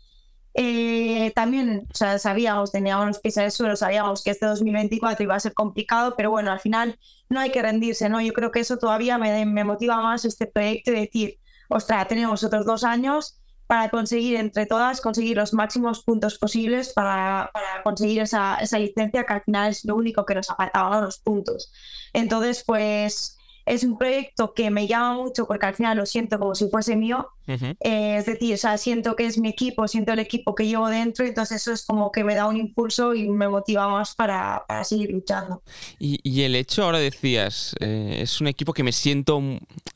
[0.53, 5.35] eh, también o sea, sabíamos, teníamos pies en el suelo, sabíamos que este 2024 iba
[5.35, 6.99] a ser complicado, pero bueno, al final
[7.29, 8.19] no hay que rendirse, ¿no?
[8.21, 11.39] Yo creo que eso todavía me, me motiva más este proyecto de decir,
[11.69, 17.51] ostras, tenemos otros dos años para conseguir entre todas, conseguir los máximos puntos posibles para,
[17.53, 21.01] para conseguir esa, esa, licencia que al final es lo único que nos ha faltado,
[21.01, 21.71] los puntos.
[22.13, 23.38] Entonces, pues
[23.69, 26.95] es un proyecto que me llama mucho porque al final lo siento como si fuese
[26.95, 27.29] mío.
[27.49, 30.87] Eh, es decir, o sea, siento que es mi equipo, siento el equipo que llevo
[30.87, 34.65] dentro, entonces eso es como que me da un impulso y me motiva más para,
[34.83, 35.61] seguir luchando.
[35.99, 39.41] Y, el hecho, ahora decías, eh, es un equipo que me siento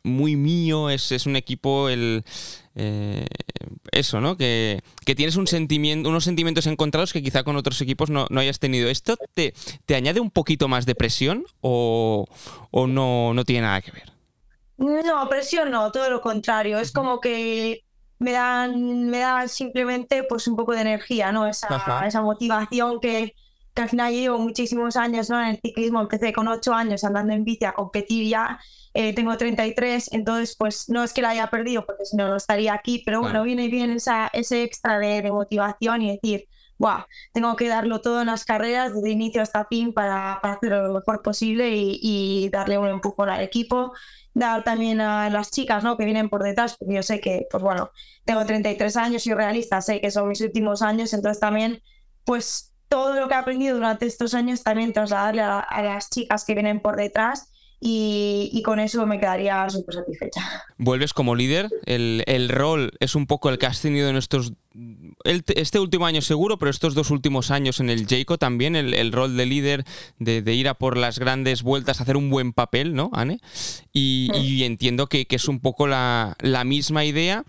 [0.04, 2.24] muy mío, es, es un equipo, el,
[2.76, 3.28] eh,
[3.92, 4.36] eso, ¿no?
[4.38, 8.90] Que, tienes un sentimiento, unos sentimientos encontrados que quizá con otros equipos no, hayas tenido.
[8.90, 9.54] ¿Esto te,
[9.86, 12.26] te, añade un poquito más de presión o,
[12.72, 14.13] no, no tiene nada que ver?
[14.78, 16.80] No, presión no, todo lo contrario.
[16.80, 17.84] Es como que
[18.20, 21.46] me dan, me dan simplemente pues un poco de energía, ¿no?
[21.48, 23.36] Esa, esa motivación que,
[23.74, 25.42] que al final llevo muchísimos años ¿no?
[25.42, 28.60] en el ciclismo, empecé con 8 años andando en bici a competir ya,
[28.94, 32.36] eh, tengo 33, entonces pues no es que la haya perdido porque si no no
[32.36, 36.48] estaría aquí, pero bueno, viene bien esa, ese extra de, motivación y decir,
[36.78, 37.00] wow,
[37.34, 40.94] tengo que darlo todo en las carreras desde inicio hasta fin para, para hacerlo lo
[40.94, 43.94] mejor posible y, y darle un empujón al equipo
[44.34, 45.98] dar también a las chicas ¿no?
[45.98, 47.92] que vienen por detrás, porque yo sé que, pues bueno,
[48.26, 51.82] tengo 33 años, y realista, sé que son mis últimos años, entonces también,
[52.26, 56.54] pues todo lo que he aprendido durante estos años también trasladarle a, las chicas que
[56.54, 57.52] vienen por detrás
[57.86, 60.64] y, con eso me quedaría súper satisfecha.
[60.78, 64.54] Vuelves como líder, el, el, rol es un poco el que has tenido en estos
[65.24, 69.38] este último año seguro, pero estos dos últimos años en el Jayco también, el, rol
[69.38, 69.86] de líder,
[70.18, 73.40] de, ir a por las grandes vueltas, hacer un buen papel, ¿no, Anne?
[73.92, 77.44] Y, entiendo que, es un poco la, misma idea,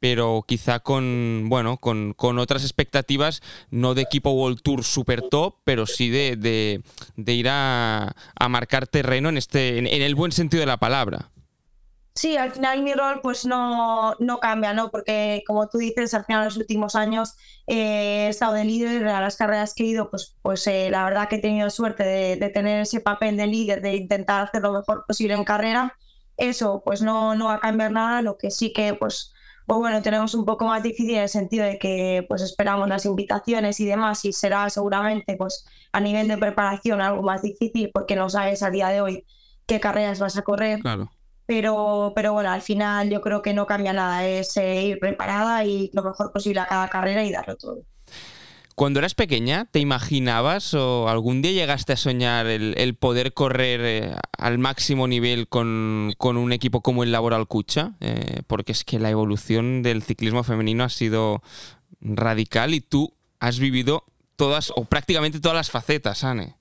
[0.00, 5.86] pero quizá con, bueno, con, otras expectativas, no de equipo World Tour super top, pero
[5.86, 6.82] sí de,
[7.16, 8.14] ir a,
[8.48, 11.30] marcar terreno en, este, en el buen sentido de la palabra.
[12.18, 14.90] Sí, al final mi rol pues no, no cambia, ¿no?
[14.90, 17.36] Porque como tú dices, al final en los últimos años
[17.68, 21.04] eh, he estado de líder a las carreras que he ido, pues, pues eh, la
[21.04, 24.72] verdad que he tenido suerte de, tener ese papel de líder, de intentar hacer lo
[24.72, 25.96] mejor posible en carrera.
[26.36, 29.32] Eso pues no, no va a cambiar nada, lo que sí que pues,
[29.68, 33.04] pues bueno, tenemos un poco más difícil en el sentido de que pues esperamos las
[33.04, 38.16] invitaciones y demás y será seguramente pues a nivel de preparación algo más difícil porque
[38.16, 39.24] no sabes a día de hoy
[39.66, 40.80] qué carreras vas a correr.
[40.80, 41.10] Claro
[41.48, 45.64] pero, pero bueno, al final yo creo que no cambia nada, es eh, ir preparada
[45.64, 47.84] y lo mejor posible a cada carrera y darlo todo.
[48.78, 54.14] Cuando eras pequeña, ¿te imaginabas o algún día llegaste a soñar el, poder correr eh,
[54.38, 57.94] al máximo nivel con, un equipo como el Laboral Cucha?
[57.98, 61.42] Eh, porque es que la evolución del ciclismo femenino ha sido
[62.00, 64.04] radical y tú has vivido
[64.36, 66.54] todas o prácticamente todas las facetas, Anne.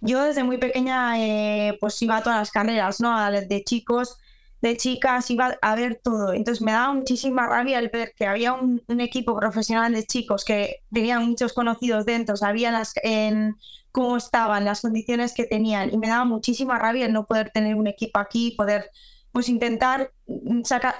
[0.00, 3.30] Yo desde muy pequeña eh, pues iba a todas las carreras, ¿no?
[3.30, 4.18] De chicos,
[4.60, 6.32] de chicas, iba a ver todo.
[6.32, 10.82] Entonces me daba muchísima rabia el ver que había un, equipo profesional de chicos que
[10.92, 13.56] tenían muchos conocidos dentro, sabían las, en
[13.92, 15.92] cómo estaban, las condiciones que tenían.
[15.92, 18.90] Y me daba muchísima rabia el no poder tener un equipo aquí, poder
[19.30, 20.12] pues intentar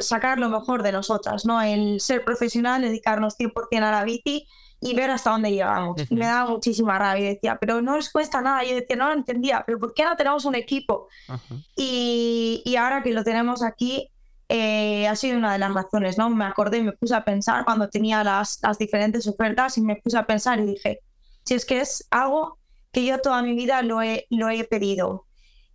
[0.01, 1.61] sacar lo mejor de nosotras, ¿no?
[1.61, 4.47] El ser profesional, dedicarnos 100% a la bici
[4.81, 6.01] y ver hasta dónde llegamos.
[6.09, 8.63] Y me daba muchísima rabia y decía, pero no les cuesta nada.
[8.65, 11.09] Yo decía, no lo entendía, pero ¿por qué no tenemos un equipo?
[11.77, 14.11] Y, y, ahora que lo tenemos aquí,
[14.49, 16.31] eh, ha sido una de las razones, ¿no?
[16.31, 19.97] Me acordé y me puse a pensar cuando tenía las, las diferentes ofertas y me
[19.97, 21.01] puse a pensar y dije,
[21.45, 22.59] si es que es algo
[22.93, 25.27] que yo toda mi vida lo he, lo he pedido.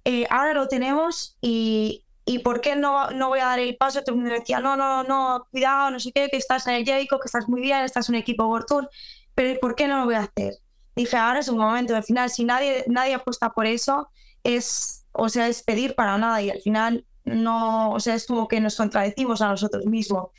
[0.05, 4.01] Eh, ahora lo tenemos y, ¿y por qué no, no voy a dar el paso?
[4.01, 6.85] Todo el mundo decía, no, no, no, cuidado, no sé qué, que estás en el
[6.85, 8.89] Jayco, que estás muy bien, estás en un equipo World Tour,
[9.35, 10.55] pero ¿por qué no lo voy a hacer?
[10.95, 14.09] Dije, ahora es un momento, al final, si nadie, nadie apuesta por eso,
[14.43, 18.47] es, o sea, es pedir para nada y al final no, o sea, es como
[18.47, 20.29] que nos contradecimos a nosotros mismos.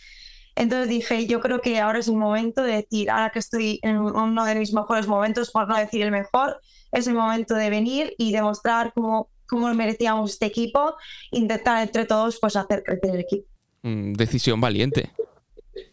[0.57, 3.99] Entonces dije, yo creo que ahora es un momento de decir, ahora que estoy en
[3.99, 6.61] uno de mis mejores momentos, por no decir el mejor,
[6.93, 10.97] es el momento de venir y demostrar cómo cómo merecíamos este equipo,
[11.31, 13.47] intentar entre todos pues hacer crecer el equipo.
[13.83, 15.11] decisión valiente.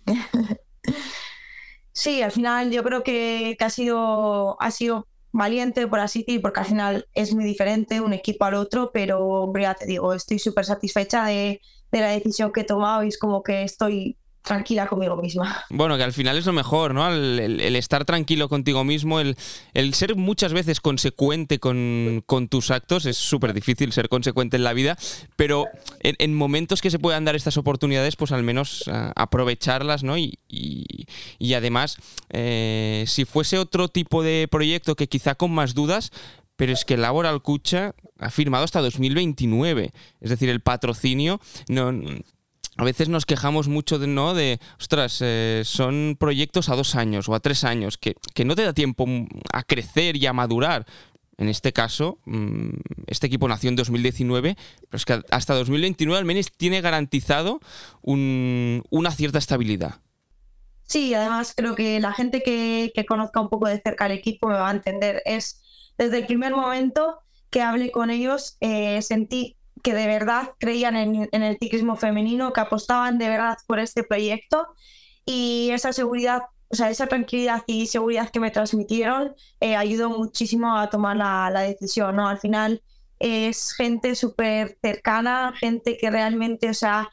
[1.93, 6.61] sí, al final yo creo que, ha, sido, ha sido valiente, por así decir, porque
[6.61, 10.65] al final es muy diferente un equipo al otro, pero ya te digo, estoy súper
[10.65, 15.15] satisfecha de, de, la decisión que he tomado y es como que estoy tranquila conmigo
[15.15, 15.63] misma.
[15.69, 17.07] Bueno, que al final es lo mejor, ¿no?
[17.07, 19.35] El, estar tranquilo contigo mismo, el,
[19.93, 24.97] ser muchas veces consecuente con, tus actos, es súper difícil ser consecuente en la vida,
[25.35, 25.65] pero
[26.01, 30.17] en, momentos que se puedan dar estas oportunidades, pues al menos eh, aprovecharlas, ¿no?
[30.17, 30.37] Y,
[31.55, 31.97] además,
[32.29, 36.11] eh, si fuese otro tipo de proyecto que quizá con más dudas,
[36.55, 39.91] pero es que Laboral Cucha ha firmado hasta 2029.
[40.19, 41.91] Es decir, el patrocinio no,
[42.77, 44.33] a veces nos quejamos mucho de, ¿no?
[44.33, 48.15] De, ostras, eh, son proyectos a dos años o a tres años, que,
[48.45, 49.05] no te da tiempo
[49.51, 50.85] a crecer y a madurar.
[51.37, 52.69] En este caso, mm,
[53.07, 54.55] este equipo nació en 2019,
[54.89, 57.59] pero es que hasta 2029 al menos tiene garantizado
[58.03, 60.01] una cierta estabilidad.
[60.83, 64.55] Sí, además creo que la gente que, conozca un poco de cerca el equipo me
[64.55, 65.21] va a entender.
[65.25, 65.61] Es
[65.97, 67.19] desde el primer momento
[67.49, 72.61] que hablé con ellos, eh, sentí que de verdad creían en, el ciclismo femenino, que
[72.61, 74.67] apostaban de verdad por este proyecto
[75.25, 80.77] y esa seguridad, o sea, esa tranquilidad y seguridad que me transmitieron eh, ayudó muchísimo
[80.77, 82.27] a tomar la, decisión, ¿no?
[82.27, 82.81] Al final
[83.19, 87.09] es gente súper cercana, gente que realmente, o sea,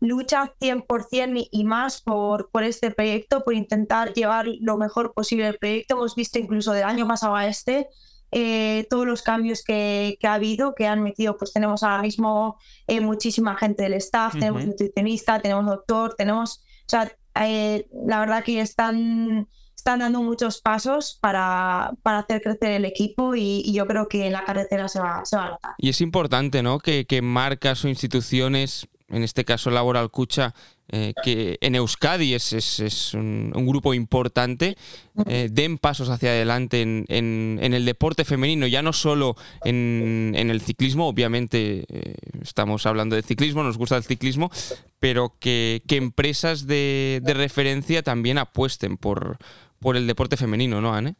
[0.00, 5.58] lucha 100% y más por, por este proyecto, por intentar llevar lo mejor posible el
[5.58, 5.94] proyecto.
[5.94, 7.88] Hemos visto incluso del año pasado a este
[8.32, 12.56] eh, todos los cambios que, que, ha habido, que han metido, pues tenemos ahora mismo
[12.86, 17.12] eh, muchísima gente del staff, tenemos nutricionista, tenemos doctor, tenemos, o sea,
[17.44, 23.34] eh, la verdad que están, están dando muchos pasos para, para hacer crecer el equipo
[23.34, 25.72] y, y, yo creo que en la carretera se va, se va a notar.
[25.76, 26.78] Y es importante, ¿no?
[26.78, 30.54] Que, que marcas o instituciones en este caso Laboral Cucha,
[30.88, 34.76] eh, que en Euskadi es, es, es un, grupo importante,
[35.26, 40.34] eh, den pasos hacia adelante en, en, en, el deporte femenino, ya no solo en,
[40.36, 44.50] el ciclismo, obviamente eh, estamos hablando de ciclismo, nos gusta el ciclismo,
[44.98, 49.38] pero que, que empresas de, de, referencia también apuesten por,
[49.78, 51.14] por el deporte femenino, ¿no, Anne?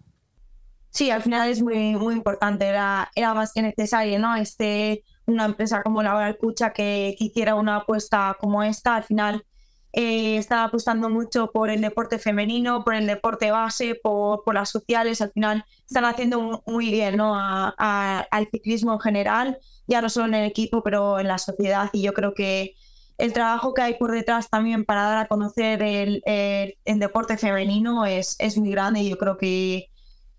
[0.90, 4.36] Sí, al final es muy, muy importante, era, era más que necesario, ¿no?
[4.36, 8.96] Este una empresa como Laboral Cucha que, que hiciera una apuesta como esta.
[8.96, 9.44] Al final
[9.92, 14.70] eh, está apostando mucho por el deporte femenino, por el deporte base, por, por las
[14.70, 15.20] sociales.
[15.20, 17.34] Al final están haciendo muy bien ¿no?
[17.38, 21.38] a, a, al ciclismo en general, ya no solo en el equipo, pero en la
[21.38, 21.90] sociedad.
[21.92, 22.74] Y yo creo que
[23.18, 27.36] el trabajo que hay por detrás también para dar a conocer el, el, el deporte
[27.36, 29.88] femenino es, es muy grande y yo creo que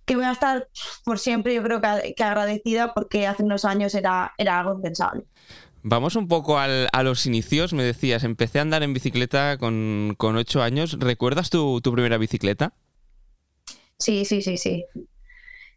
[0.05, 0.67] que voy a estar
[1.05, 5.23] por siempre, yo creo que, que agradecida porque hace unos años era, era algo impensable.
[5.83, 10.15] Vamos un poco al, a los inicios, me decías, empecé a andar en bicicleta con,
[10.17, 10.97] con ocho años.
[10.97, 12.73] ¿Recuerdas tu, tu, primera bicicleta?
[13.99, 14.85] Sí, sí, sí, sí.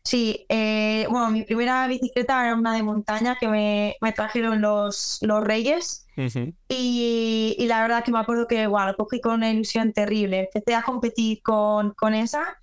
[0.05, 5.19] Sí, eh, bueno, mi primera bicicleta era una de montaña que me, me trajeron los,
[5.23, 6.55] los Reyes uh -huh.
[6.69, 10.49] y, y, la verdad que me acuerdo que igual cogí con una ilusión terrible.
[10.53, 12.57] Empecé a competir con, con esa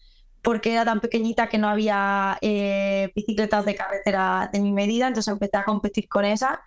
[0.44, 5.32] porque era tan pequeñita que no había eh, bicicletas de carretera de mi medida, entonces
[5.32, 6.62] empecé a competir con esa.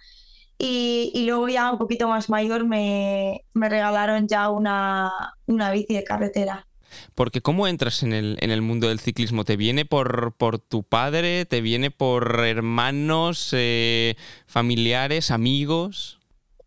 [0.58, 5.12] Y, y luego ya un poquito más mayor me, me regalaron ya una,
[5.46, 6.66] una, bici de carretera.
[7.14, 9.44] Porque ¿cómo entras en el, en el mundo del ciclismo?
[9.44, 11.44] ¿Te viene por, por tu padre?
[11.44, 16.20] ¿Te viene por hermanos, eh, familiares, amigos?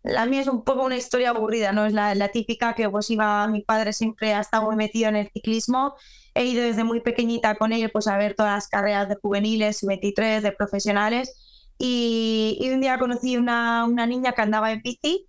[0.03, 1.85] La mía es un poco una historia aburrida, ¿no?
[1.85, 5.15] Es la, la típica que pues iba, mi padre siempre ha estado muy metido en
[5.15, 5.95] el ciclismo
[6.35, 9.83] he ido desde muy pequeñita con él pues a ver todas las carreras de juveniles,
[9.83, 11.35] 23, de profesionales
[11.80, 15.25] y, y un día conocí una, una niña que andaba en bici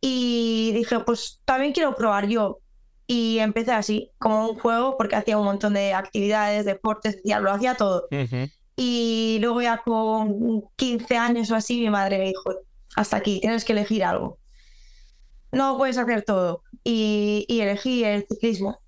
[0.00, 2.58] y dije pues también quiero probar yo
[3.06, 7.52] y empecé así, como un juego porque hacía un montón de actividades, deportes, ya lo
[7.52, 8.06] hacía todo.
[8.10, 8.52] Uh -huh.
[8.76, 12.54] Y luego ya con 15 años o así mi madre me dijo,
[12.96, 14.38] hasta aquí, tienes que elegir algo.
[15.50, 16.62] No puedes hacer todo.
[16.84, 18.82] Y, y elegí el ciclismo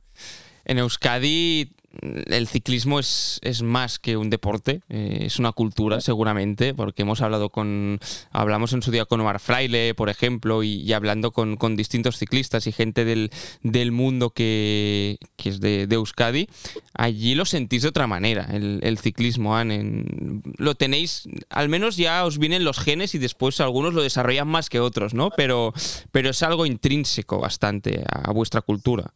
[0.65, 6.75] en Euskadi el ciclismo es, es, más que un deporte, eh, es una cultura seguramente,
[6.75, 10.93] porque hemos hablado con, hablamos en su día con Omar Fraile, por ejemplo, y, y
[10.93, 13.31] hablando con, con, distintos ciclistas y gente del,
[13.63, 16.49] del mundo que, que es de, de, Euskadi,
[16.95, 22.25] allí lo sentís de otra manera, el, el ciclismo, en, lo tenéis, al menos ya
[22.25, 25.31] os vienen los genes y después algunos lo desarrollan más que otros, ¿no?
[25.37, 25.73] Pero,
[26.13, 29.13] pero es algo intrínseco bastante a, a vuestra cultura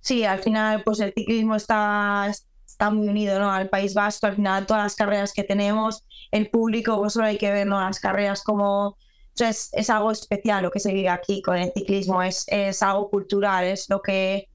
[0.00, 2.32] sí, al final pues el ciclismo está,
[2.66, 3.50] está muy unido ¿no?
[3.50, 7.38] al País Vasco, al final todas las carreras que tenemos, el público, pues solo hay
[7.38, 7.80] que ver ¿no?
[7.80, 8.96] las carreras como...
[9.38, 13.64] Es, algo especial lo que se vive aquí con el ciclismo, es, es algo cultural,
[13.64, 14.50] es lo que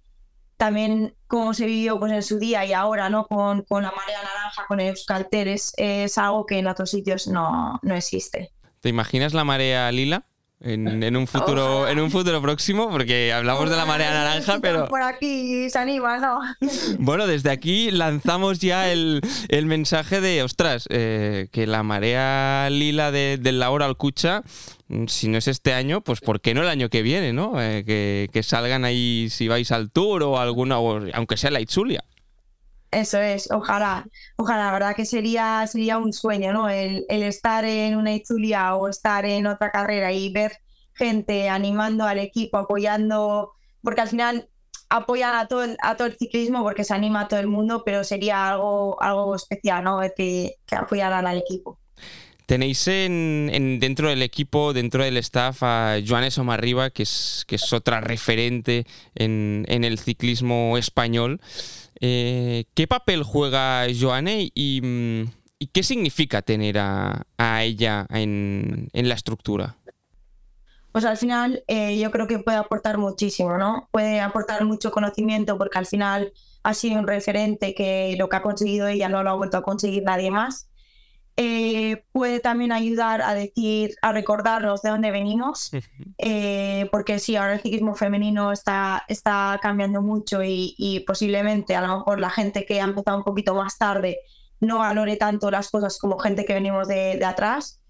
[0.57, 3.25] también como se vivió pues, en su día y ahora ¿no?
[3.25, 7.27] con, con la marea naranja, con el Euskalter, es, es algo que en otros sitios
[7.27, 8.51] no, no existe.
[8.79, 10.25] ¿Te imaginas la marea lila?
[10.61, 14.87] En, en, un futuro en un futuro próximo porque hablamos de la marea naranja pero
[14.87, 16.39] por aquí se anima no
[16.99, 23.11] bueno desde aquí lanzamos ya el, el mensaje de ostras eh, que la marea lila
[23.11, 24.43] de, del Laura Alcucha
[25.07, 27.83] si no es este año pues por qué no el año que viene no eh,
[27.85, 32.03] que, que, salgan ahí si vais al tour o alguna o, aunque sea la Itzulia
[32.91, 34.05] eso es, ojalá,
[34.37, 36.69] ojalá, la verdad que sería, sería un sueño, ¿no?
[36.69, 40.53] El, el estar en una Itzulia o estar en otra carrera y ver
[40.93, 44.49] gente animando al equipo, apoyando, porque al final
[44.89, 47.83] apoyan a todo el, a todo el ciclismo porque se anima a todo el mundo,
[47.85, 49.99] pero sería algo, algo especial, ¿no?
[50.15, 51.79] Que, que apoyaran al equipo.
[52.45, 57.55] Tenéis en, en, dentro del equipo, dentro del staff, a Joanes Omarriba, que es, que
[57.55, 61.41] es otra referente en, en el ciclismo español.
[62.01, 67.25] Eh, ¿Qué papel juega Joane y, mm, qué significa tener a,
[67.63, 69.77] ella en, en, la estructura?
[70.91, 73.89] Pues al final eh, yo creo que puede aportar muchísimo, ¿no?
[73.91, 76.31] Puede aportar mucho conocimiento porque al final
[76.63, 79.63] ha sido un referente que lo que ha conseguido ella no lo ha vuelto a
[79.63, 80.69] conseguir nadie más.
[81.37, 85.69] Eh, puede también ayudar a decir, a recordarnos de dónde venimos,
[86.17, 91.97] eh, porque sí, ahora el ciclismo femenino está, está cambiando mucho y, posiblemente a lo
[91.97, 94.19] mejor la gente que ha empezado un poquito más tarde
[94.61, 97.81] no valore tanto las cosas como gente que venimos de, atrás.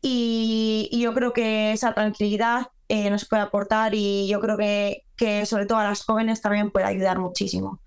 [0.00, 5.46] Y, yo creo que esa tranquilidad eh, nos puede aportar y yo creo que, que
[5.46, 7.80] sobre todo a las jóvenes también puede ayudar muchísimo.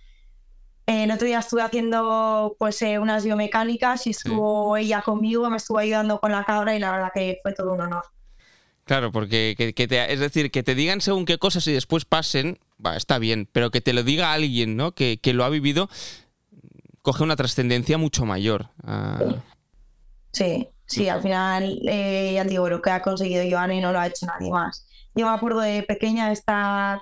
[0.87, 5.79] El otro día estuve haciendo pues eh, unas biomecánicas y estuvo ella conmigo, me estuvo
[5.79, 8.05] ayudando con la cabra y la verdad que fue todo un honor.
[8.85, 12.57] Claro, porque que, te, es decir, que te digan según qué cosas y después pasen,
[12.83, 14.93] va, está bien, pero que te lo diga alguien, ¿no?
[14.93, 15.89] Que, lo ha vivido,
[17.01, 18.69] coge una trascendencia mucho mayor.
[18.85, 19.19] Ah.
[20.31, 24.07] Sí, sí, al final, eh, ya digo, lo que ha conseguido Joanny no lo ha
[24.07, 24.87] hecho nadie más.
[25.15, 27.01] Yo me acuerdo de pequeña estar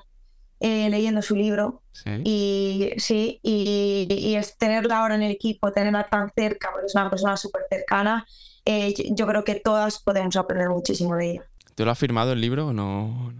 [0.59, 1.81] eh, leyendo su libro.
[2.23, 7.09] Y sí, y, es tenerla ahora en el equipo, tenerla tan cerca, porque es una
[7.09, 8.25] persona súper cercana,
[8.65, 11.43] eh, yo, creo que todas podemos aprender muchísimo de ella.
[11.75, 13.33] ¿Te lo ha firmado el libro o no?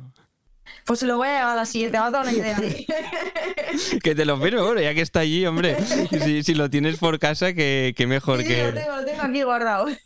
[0.85, 2.57] Pues lo voy a llevar así, te va a dar una idea.
[4.03, 5.77] que te lo firme, bueno, ya que está allí, hombre.
[6.43, 8.65] Si, lo tienes por casa, que, mejor que.
[8.65, 9.87] Lo tengo, lo tengo aquí guardado.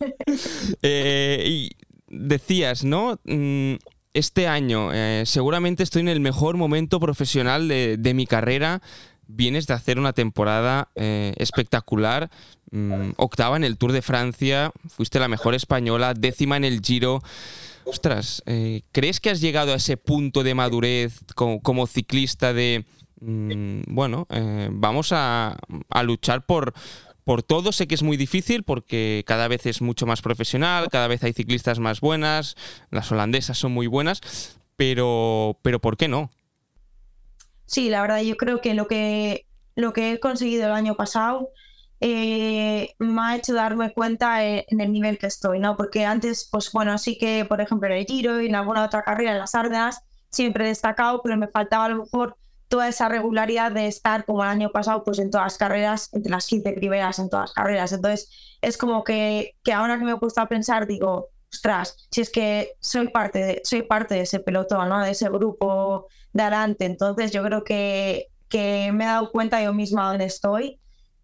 [0.81, 1.71] Eh, y
[2.07, 3.19] decías, ¿no?
[3.25, 3.75] Mm,
[4.13, 8.81] este año eh, seguramente estoy en el mejor momento profesional de, mi carrera.
[9.27, 12.31] Vienes de hacer una temporada eh, espectacular,
[12.71, 17.21] mm, octava en el Tour de Francia, fuiste la mejor española, décima en el Giro.
[17.85, 22.85] Ostras, eh, ¿crees que has llegado a ese punto de madurez como, ciclista de,
[23.21, 24.27] mm, bueno,
[24.71, 25.57] vamos a,
[25.89, 26.73] a luchar por,
[27.29, 31.07] por todo sé que es muy difícil porque cada vez es mucho más profesional, cada
[31.07, 32.55] vez hay ciclistas más buenas,
[32.89, 36.31] las holandesas son muy buenas, pero, pero ¿por qué no?
[37.67, 41.49] Sí, la verdad yo creo que lo que, lo que he conseguido el año pasado
[41.99, 45.77] eh, me ha hecho darme cuenta en el nivel que estoy, ¿no?
[45.77, 49.03] Porque antes, pues bueno, sí que, por ejemplo, en el Giro y en alguna otra
[49.03, 50.01] carrera, en las Ardenas,
[50.31, 52.37] siempre he destacado, pero me faltaba a lo mejor
[52.69, 56.31] toda esa regularidad de estar como el año pasado pues en todas las carreras, entre
[56.31, 57.91] las 15 primeras en todas las carreras.
[57.91, 62.21] Entonces es como que, que ahora que me he puesto a pensar digo, ostras, si
[62.21, 65.03] es que soy parte de, soy parte de ese pelotón, ¿no?
[65.03, 66.85] de ese grupo de adelante.
[66.85, 70.79] Entonces yo creo que, que me he dado cuenta yo misma dónde estoy.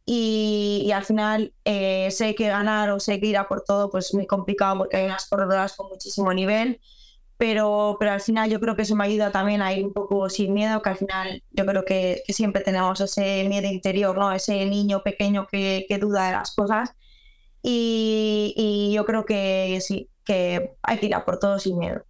[0.08, 4.06] Y, al final eh, sé que ganar o sé que ir a por todo pues
[4.06, 6.80] es muy complicado porque hay unas corredoras con muchísimo nivel
[7.38, 10.30] pero, pero al final yo creo que eso me ayuda también a ir un poco
[10.30, 14.32] sin miedo, que al final yo creo que, siempre tenemos ese miedo interior, ¿no?
[14.32, 16.92] Ese niño pequeño que, que duda de las cosas.
[17.62, 22.06] Y, y, yo creo que sí, que hay que ir a por todo sin miedo.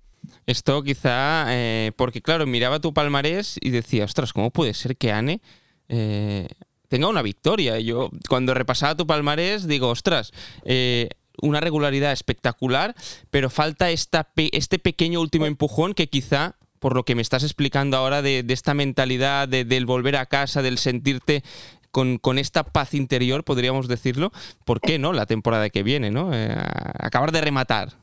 [0.45, 5.11] Esto quizá, eh, porque claro, miraba tu palmarés y decía, ostras, ¿cómo puede ser que
[5.11, 5.41] Anne
[5.87, 6.47] eh,
[6.87, 7.79] tenga una victoria?
[7.79, 10.31] Yo cuando repasaba tu palmarés digo, ostras,
[10.63, 11.09] eh,
[11.41, 12.95] una regularidad espectacular,
[13.31, 17.97] pero falta esta este pequeño último empujón que quizá, por lo que me estás explicando
[17.97, 21.43] ahora de, esta mentalidad, de, del volver a casa, del sentirte
[21.91, 24.31] con, con, esta paz interior, podríamos decirlo,
[24.65, 26.11] ¿por qué no la temporada que viene?
[26.11, 26.33] ¿no?
[26.33, 26.53] Eh,
[26.99, 27.93] acabar de rematar.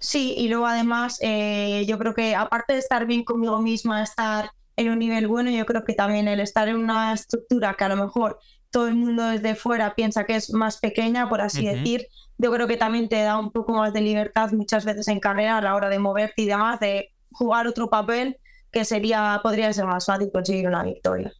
[0.00, 4.50] Sí, y luego además eh, yo creo que aparte de estar bien conmigo misma, estar
[4.76, 7.88] en un nivel bueno, yo creo que también el estar en una estructura que a
[7.88, 8.38] lo mejor
[8.70, 12.08] todo el mundo desde fuera piensa que es más pequeña, por así decir,
[12.38, 15.58] yo creo que también te da un poco más de libertad muchas veces en carrera
[15.58, 18.38] a la hora de moverte y demás, de jugar otro papel
[18.72, 21.32] que sería, podría ser más fácil conseguir una victoria.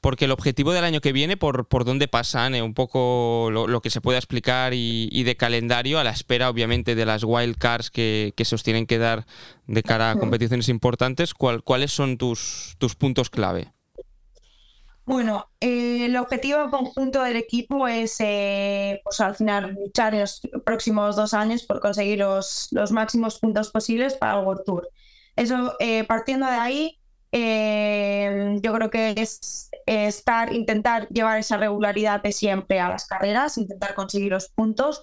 [0.00, 3.90] Porque el objetivo del año que viene, por, por dónde pasan, un poco lo, que
[3.90, 8.46] se pueda explicar y, de calendario, a la espera obviamente de las wildcards que, que
[8.46, 9.26] se os tienen que dar
[9.66, 13.72] de cara a competiciones importantes, ¿cuáles son tus, tus puntos clave?
[15.10, 20.40] Bueno, eh, el objetivo conjunto del equipo es, eh, pues al final, luchar en los
[20.64, 24.88] próximos dos años por conseguir los, los máximos puntos posibles para el World Tour.
[25.34, 26.96] Eso, eh, partiendo de ahí,
[28.62, 33.94] yo creo que es estar, intentar llevar esa regularidad de siempre a las carreras, intentar
[33.94, 35.02] conseguir los puntos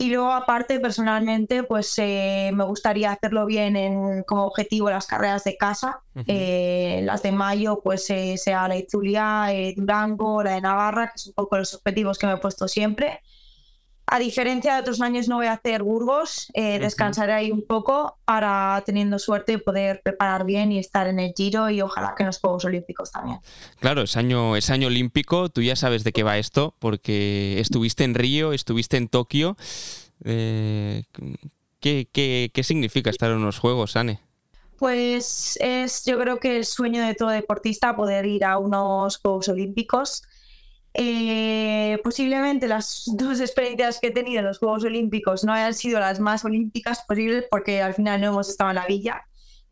[0.00, 5.44] y luego, aparte, personalmente, pues eh, me gustaría hacerlo bien en, como objetivo las carreras
[5.44, 6.00] de casa.
[6.26, 11.32] Eh, las de mayo, pues eh, sea la Izulia, Durango, la de Navarra, que son
[11.32, 13.20] un poco los objetivos que me he puesto siempre.
[14.12, 18.18] A diferencia de otros años, no voy a hacer Burgos, eh, descansaré ahí un poco
[18.24, 22.26] para, teniendo suerte, poder preparar bien y estar en el Giro y ojalá que en
[22.26, 23.38] los Juegos Olímpicos también.
[23.78, 28.02] Claro, es año, es año olímpico, tú ya sabes de qué va esto, porque estuviste
[28.02, 29.56] en Río, estuviste en Tokio.
[30.24, 31.04] Eh,
[31.78, 34.18] ¿qué, qué, qué significa estar en unos Juegos, Anne?
[34.76, 39.48] Pues es yo creo que el sueño de todo deportista poder ir a unos Juegos
[39.48, 40.24] Olímpicos
[40.94, 46.00] Eh, posiblemente las dos experiencias que he tenido en los Juegos Olímpicos no hayan sido
[46.00, 49.22] las más olímpicas posibles porque al final no hemos estado en la villa.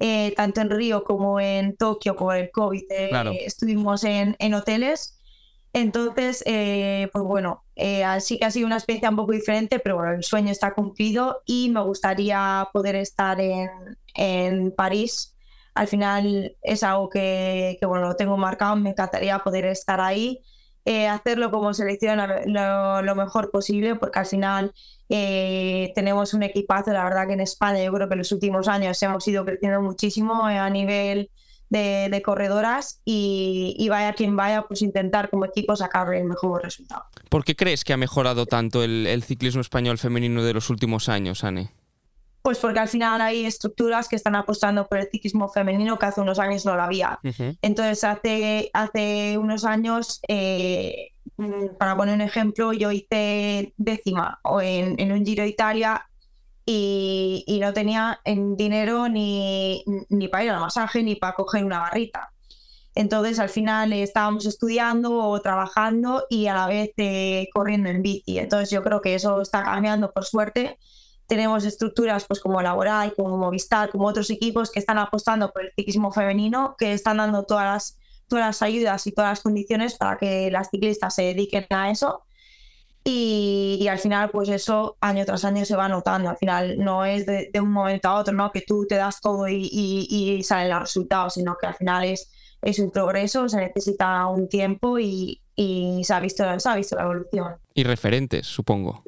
[0.00, 3.10] Eh, tanto en Río como en Tokio, con el COVID, eh,
[3.44, 5.18] estuvimos en, en, hoteles.
[5.72, 7.64] Entonces, pues bueno,
[8.06, 11.42] así que ha sido una experiencia un poco diferente, pero bueno, el sueño está cumplido
[11.46, 13.68] y me gustaría poder estar en,
[14.14, 15.36] en París.
[15.74, 20.42] Al final es algo que, que, bueno, lo tengo marcado, me encantaría poder estar ahí
[20.88, 24.72] eh, hacerlo como selección lo, mejor posible, porque al final
[25.10, 28.68] eh, tenemos un equipazo, la verdad que en España yo creo que en los últimos
[28.68, 31.30] años hemos ido creciendo muchísimo eh, a nivel
[31.68, 37.04] de, corredoras y, vaya quien vaya, pues intentar como equipo sacar el mejor resultado.
[37.28, 41.10] ¿Por qué crees que ha mejorado tanto el, el ciclismo español femenino de los últimos
[41.10, 41.70] años, Anne?
[42.48, 46.22] Pues porque al final hay estructuras que están apostando por el ciclismo femenino que hace
[46.22, 47.20] unos años no lo había.
[47.60, 54.98] Entonces, hace, hace unos años, eh, mm, para poner un ejemplo, yo hice décima en,
[54.98, 56.08] en un Giro de Italia
[56.64, 61.66] y, y, no tenía en dinero ni, ni para ir al masaje ni para coger
[61.66, 62.32] una barrita.
[62.94, 68.38] Entonces, al final estábamos estudiando o trabajando y a la vez eh, corriendo en bici.
[68.38, 70.78] Entonces, yo creo que eso está cambiando por suerte
[71.28, 75.72] tenemos estructuras pues como Laboral, como Movistar, como otros equipos que están apostando por el
[75.76, 77.98] ciclismo femenino, que están dando todas las,
[78.28, 82.24] todas las ayudas y todas las condiciones para que las ciclistas se dediquen a eso.
[83.04, 86.28] Y, al final, pues eso año tras año se va notando.
[86.28, 88.50] Al final no es de, un momento a otro, ¿no?
[88.50, 92.30] Que tú te das todo y, y, salen los resultados, sino que al final es,
[92.60, 97.04] es un progreso, se necesita un tiempo y, se, ha visto, se ha visto la
[97.04, 97.56] evolución.
[97.72, 99.04] Y referentes, supongo.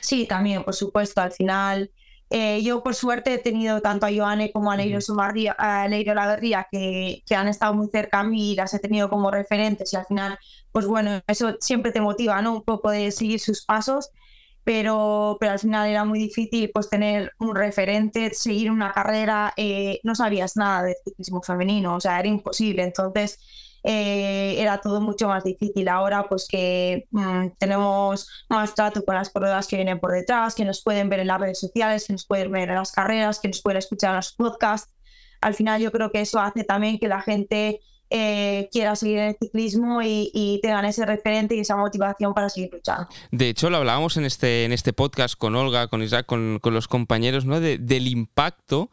[0.00, 1.90] Sí, también, por supuesto, al final.
[2.30, 6.14] Eh, yo, por suerte, he tenido tanto a Joanne como a Neiro, Sumarría, a Neiro
[6.14, 9.92] Laverría que, que han estado muy cerca a mí y las he tenido como referentes.
[9.92, 10.38] Y al final,
[10.72, 12.54] pues bueno, eso siempre te motiva, ¿no?
[12.54, 14.10] Un poco de seguir sus pasos.
[14.64, 19.98] Pero, pero al final era muy difícil pues tener un referente, seguir una carrera, eh,
[20.04, 22.82] no sabías nada de ciclismo femenino, o sea, era imposible.
[22.82, 23.38] Entonces,
[23.90, 25.88] eh, era todo mucho más difícil.
[25.88, 30.66] Ahora, pues que mm, tenemos más trato con las corredoras que vienen por detrás, que
[30.66, 33.48] nos pueden ver en las redes sociales, que nos pueden ver en las carreras, que
[33.48, 34.92] nos pueden escuchar en los podcasts.
[35.40, 39.28] Al final, yo creo que eso hace también que la gente eh, quiera seguir en
[39.28, 43.08] el ciclismo y, tengan ese referente y esa motivación para seguir luchando.
[43.30, 46.74] De hecho, lo hablábamos en este, en este podcast con Olga, con Isaac, con, con
[46.74, 47.58] los compañeros, ¿no?
[47.58, 48.90] del impacto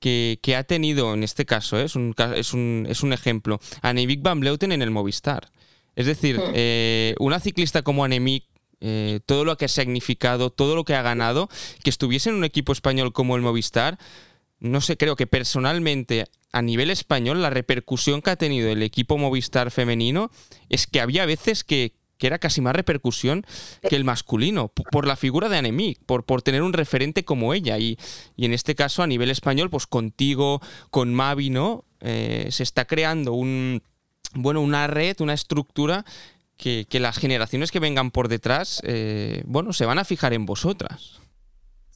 [0.00, 1.84] que, ha tenido en este caso, ¿eh?
[1.84, 5.50] es, un, es, un, es, un, ejemplo, Annemiek van Bleuten en el Movistar.
[5.96, 6.52] Es decir, hmm.
[6.54, 8.44] eh, una ciclista como Annemiek,
[8.80, 11.48] eh, todo lo que ha significado, todo lo que ha ganado,
[11.82, 13.98] que estuviese en un equipo español como el Movistar,
[14.60, 19.18] no sé, creo que personalmente a nivel español la repercusión que ha tenido el equipo
[19.18, 20.30] Movistar femenino
[20.68, 23.46] es que había veces que, que era casi más repercusión
[23.88, 27.78] que el masculino, por la figura de Anemic, por, por tener un referente como ella.
[27.78, 27.98] Y,
[28.36, 31.84] y, en este caso, a nivel español, pues contigo, con Mavi, ¿no?
[32.00, 33.82] Eh, se está creando un,
[34.34, 36.04] bueno, una red, una estructura
[36.56, 40.44] que, que las generaciones que vengan por detrás, eh, bueno, se van a fijar en
[40.44, 41.20] vosotras.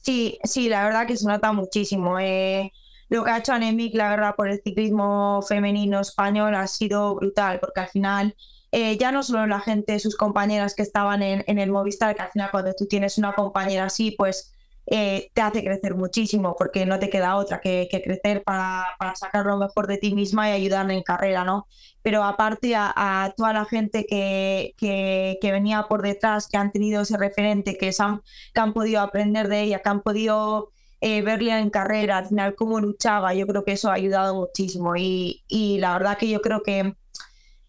[0.01, 2.19] Sí, sí, la verdad que se nota muchísimo.
[2.19, 2.71] Eh,
[3.09, 7.59] lo que ha hecho Anemic, la verdad, por el ciclismo femenino español ha sido brutal,
[7.59, 8.35] porque al final
[8.75, 12.31] eh, ya no solo la gente, sus compañeras que estaban en, el Movistar, que al
[12.31, 14.51] final cuando tú tienes una compañera así, pues
[14.87, 19.57] eh, te hace crecer muchísimo, porque no te queda otra que, crecer para, sacar lo
[19.57, 21.67] mejor de ti misma y ayudarle en carrera, ¿no?
[22.01, 27.15] Pero aparte a, toda la gente que, que, venía por detrás, que han tenido ese
[27.15, 28.23] referente, que, han,
[28.55, 32.79] han podido aprender de ella, que han podido eh, verla en carrera, al final cómo
[32.79, 36.63] luchaba, yo creo que eso ha ayudado muchísimo y, y la verdad que yo creo
[36.63, 36.95] que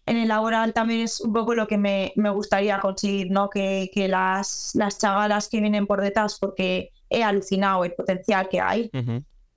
[0.05, 3.49] en el laboral también es un poco lo que me, me gustaría conseguir, ¿no?
[3.49, 8.61] Que, que, las, las chavalas que vienen por detrás, porque he alucinado el potencial que
[8.61, 8.91] hay,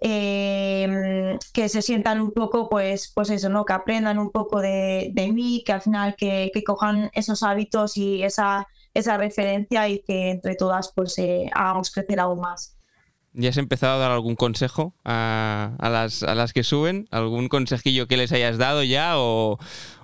[0.01, 3.65] em, que se sientan un poco, pues, pues eso, ¿no?
[3.65, 7.97] Que aprendan un poco de, de mí, que al final que, que, cojan esos hábitos
[7.99, 12.75] y esa, esa referencia y que entre todas pues eh, hagamos crecer aún más.
[13.35, 17.07] ¿Ya has empezado a dar algún consejo a, a, las, a las que suben?
[17.11, 19.59] ¿Algún consejillo que les hayas dado ya o,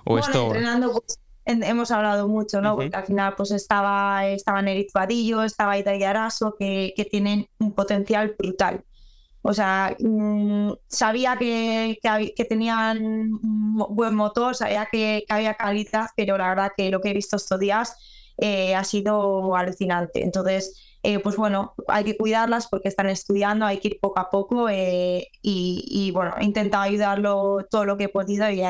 [0.05, 0.47] o esto?
[0.47, 2.77] Entrenando, pues, hemos hablado mucho, ¿no?
[2.77, 7.73] Porque al final pues estaba, estaba Nerit Vadillo, estaba Ida Araso, que, que tienen un
[7.73, 8.85] potencial brutal.
[9.47, 11.99] O sea, mm, sabía que,
[12.35, 17.11] que, tenían un buen motor, sabía que, había calidad, pero la verdad que lo que
[17.11, 17.95] he visto estos días
[18.39, 20.25] eh, ha sido alucinante.
[20.25, 24.31] Entonces, eh, pues bueno, hay que cuidarlas porque están estudiando, hay que ir poco a
[24.31, 28.63] poco eh, y, bueno, he intentado ayudarlo todo lo que he podido y,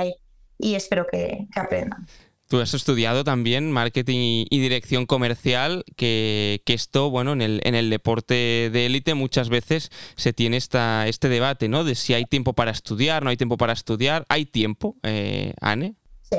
[0.59, 2.07] y espero que, aprendan.
[2.49, 7.89] Tú has estudiado también marketing y dirección comercial, que, esto, bueno, en el, en el
[7.91, 11.85] deporte de élite muchas veces se tiene esta, este debate, ¿no?
[11.85, 14.25] De si hay tiempo para estudiar, no hay tiempo para estudiar.
[14.29, 15.95] ¿Hay tiempo, eh, Anne?
[16.23, 16.37] Sí,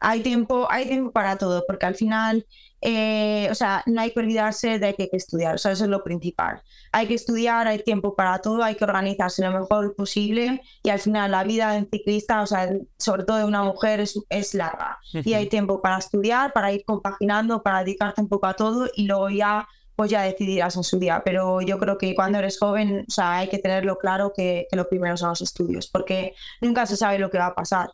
[0.00, 2.46] hay tiempo, hay tiempo para todo, porque al final
[2.88, 5.82] eh, o sea, no hay que olvidarse de que hay que estudiar, o sea, eso
[5.82, 6.62] es lo principal.
[6.92, 11.00] Hay que estudiar, hay tiempo para todo, hay que organizarse lo mejor posible y al
[11.00, 14.54] final la vida de un ciclista, o sea, sobre todo de una mujer, es, es
[14.54, 15.00] larga.
[15.12, 19.08] Y hay tiempo para estudiar, para ir compaginando, para dedicarte un poco a todo y
[19.08, 21.22] luego ya pues ya decidirás en su día.
[21.24, 24.76] Pero yo creo que cuando eres joven, o sea, hay que tenerlo claro que, que
[24.76, 27.90] lo primero son los estudios, porque nunca se sabe lo que va a pasar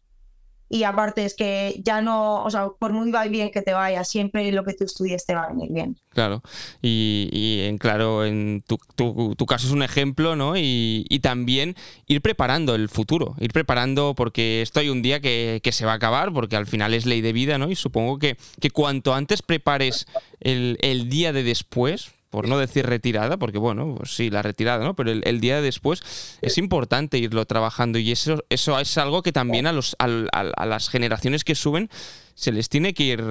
[0.73, 4.51] y aparte es que ya no, o sea, por muy bien que te vaya, siempre
[4.53, 5.99] lo que tú estudies te va a venir bien.
[6.09, 6.43] Claro,
[6.81, 10.55] y, en claro, en tu, tu, caso es un ejemplo, ¿no?
[10.57, 11.77] Y, también
[12.07, 15.97] ir preparando el futuro, ir preparando porque esto hay un día que, se va a
[15.97, 17.71] acabar, porque al final es ley de vida, ¿no?
[17.71, 20.07] Y supongo que, que cuanto antes prepares
[20.41, 24.83] el, el día de después, por no decir retirada, porque bueno, pues sí, la retirada,
[24.83, 24.97] ¿no?
[24.97, 29.67] Pero el, día después es importante irlo trabajando y eso, eso es algo que también
[29.67, 30.09] a, los, a,
[30.65, 31.91] las generaciones que suben
[32.35, 33.23] se les tiene que ir,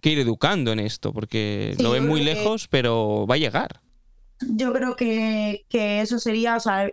[0.00, 3.80] que ir educando en esto, porque lo ven muy lejos, pero va a llegar.
[4.40, 6.90] Yo creo que, eso sería o sea,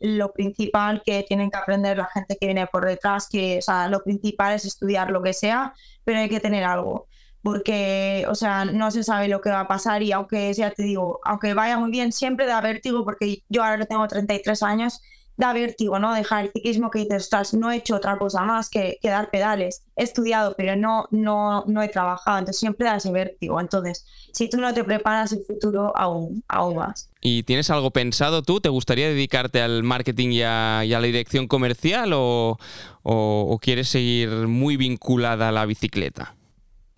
[0.00, 3.86] lo principal que tienen que aprender la gente que viene por detrás, que o sea,
[3.86, 5.72] lo principal es estudiar lo que sea,
[6.02, 7.06] pero hay que tener algo
[7.42, 10.82] porque, o sea, no se sabe lo que va a pasar y aunque, ya te
[10.82, 15.00] digo, aunque vaya muy bien, siempre da vértigo, porque yo ahora tengo 33 años,
[15.36, 16.14] da vértigo, ¿no?
[16.14, 19.30] Dejar el ciclismo que dices, estás, no he hecho otra cosa más que, que, dar
[19.30, 19.82] pedales.
[19.94, 23.60] He estudiado, pero no, no, no he trabajado, entonces siempre da ese vértigo.
[23.60, 27.10] Entonces, si tú no te preparas el futuro, aún, aún más.
[27.20, 28.60] ¿Y tienes algo pensado tú?
[28.60, 32.58] ¿Te gustaría dedicarte al marketing y a, la dirección comercial o,
[33.02, 36.34] o quieres seguir muy vinculada a la bicicleta?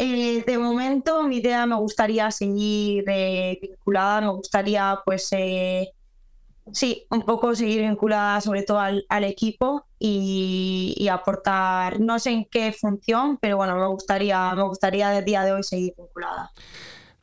[0.00, 5.90] Eh, de momento, mi idea me gustaría seguir eh, vinculada, me gustaría, pues, eh,
[6.72, 12.70] sí, un poco seguir vinculada sobre todo al, equipo y, aportar, no sé en qué
[12.70, 16.52] función, pero bueno, me gustaría, me gustaría del día de hoy seguir vinculada.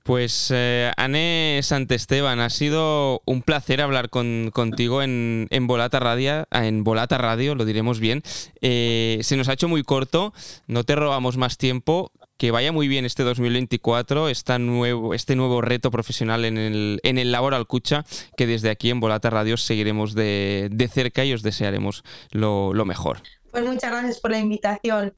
[0.04, 7.18] Pues eh, Anne Santesteban, ha sido un placer hablar contigo en, Volata Radio, en Volata
[7.18, 8.22] Radio, lo diremos bien.
[8.62, 10.34] se nos ha hecho muy corto,
[10.68, 14.28] no te robamos más tiempo que vaya muy bien este 2024,
[14.60, 18.06] nuevo, este nuevo reto profesional en el, en el Labor Alcucha,
[18.38, 23.20] que desde aquí en Volata Radio seguiremos de, cerca y os desearemos lo, lo mejor.
[23.52, 25.14] Pues muchas gracias por la invitación.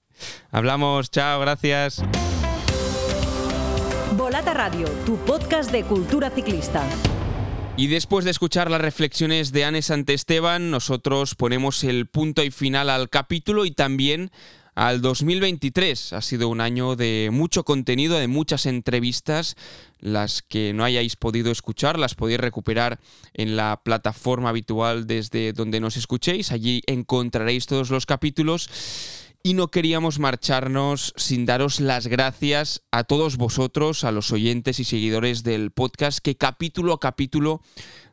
[0.51, 2.03] Hablamos, chao, gracias.
[4.15, 6.83] Volata Radio, tu podcast de cultura ciclista.
[7.77, 12.89] Y después de escuchar las reflexiones de Anne Santesteban, nosotros ponemos el punto y final
[12.89, 14.31] al capítulo y también
[14.77, 16.13] al 2023.
[16.13, 19.55] Ha sido un año de mucho contenido, de muchas entrevistas.
[19.99, 22.99] Las que no hayáis podido escuchar las podéis recuperar
[23.33, 26.51] en la plataforma habitual desde donde nos escuchéis.
[26.51, 28.69] Allí encontraréis todos los capítulos.
[29.41, 34.83] Y no queríamos marcharnos sin daros las gracias a todos vosotros, a los oyentes y
[34.83, 37.61] seguidores del podcast, que capítulo a capítulo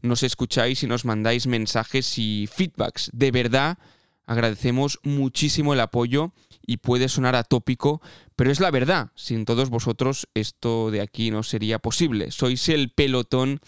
[0.00, 3.10] nos escucháis y nos mandáis mensajes y feedbacks.
[3.12, 3.76] De verdad,
[4.26, 6.32] agradecemos muchísimo el apoyo
[6.66, 8.00] y puede sonar atópico,
[8.36, 9.10] pero es la verdad.
[9.14, 12.30] Sin todos vosotros esto de aquí no sería posible.
[12.30, 13.60] Sois el pelotón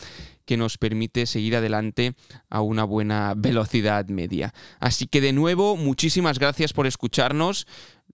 [0.45, 2.15] que nos permite seguir adelante
[2.49, 4.55] a una buena velocidad media.
[4.79, 7.67] Así que de nuevo, muchísimas gracias por escucharnos.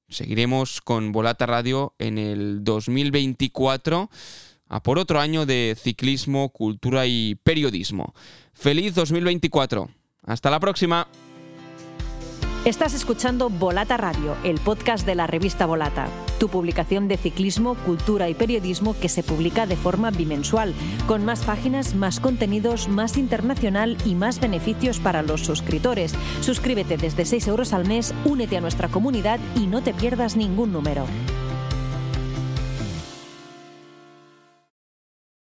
[0.08, 4.10] Seguiremos con Volata Radio en el 2024
[4.68, 8.14] a por otro año de ciclismo, cultura y periodismo.
[8.54, 9.90] Feliz 2024.
[10.24, 11.08] Hasta la próxima.
[12.64, 16.06] Estás escuchando Volata Radio, el podcast de la revista Volata,
[16.38, 20.72] tu publicación de ciclismo, cultura y periodismo que se publica de forma bimensual,
[21.08, 26.14] con más páginas, más contenidos, más internacional y más beneficios para los suscriptores.
[26.40, 30.70] Suscríbete desde 6 euros al mes, únete a nuestra comunidad y no te pierdas ningún
[30.70, 31.06] número.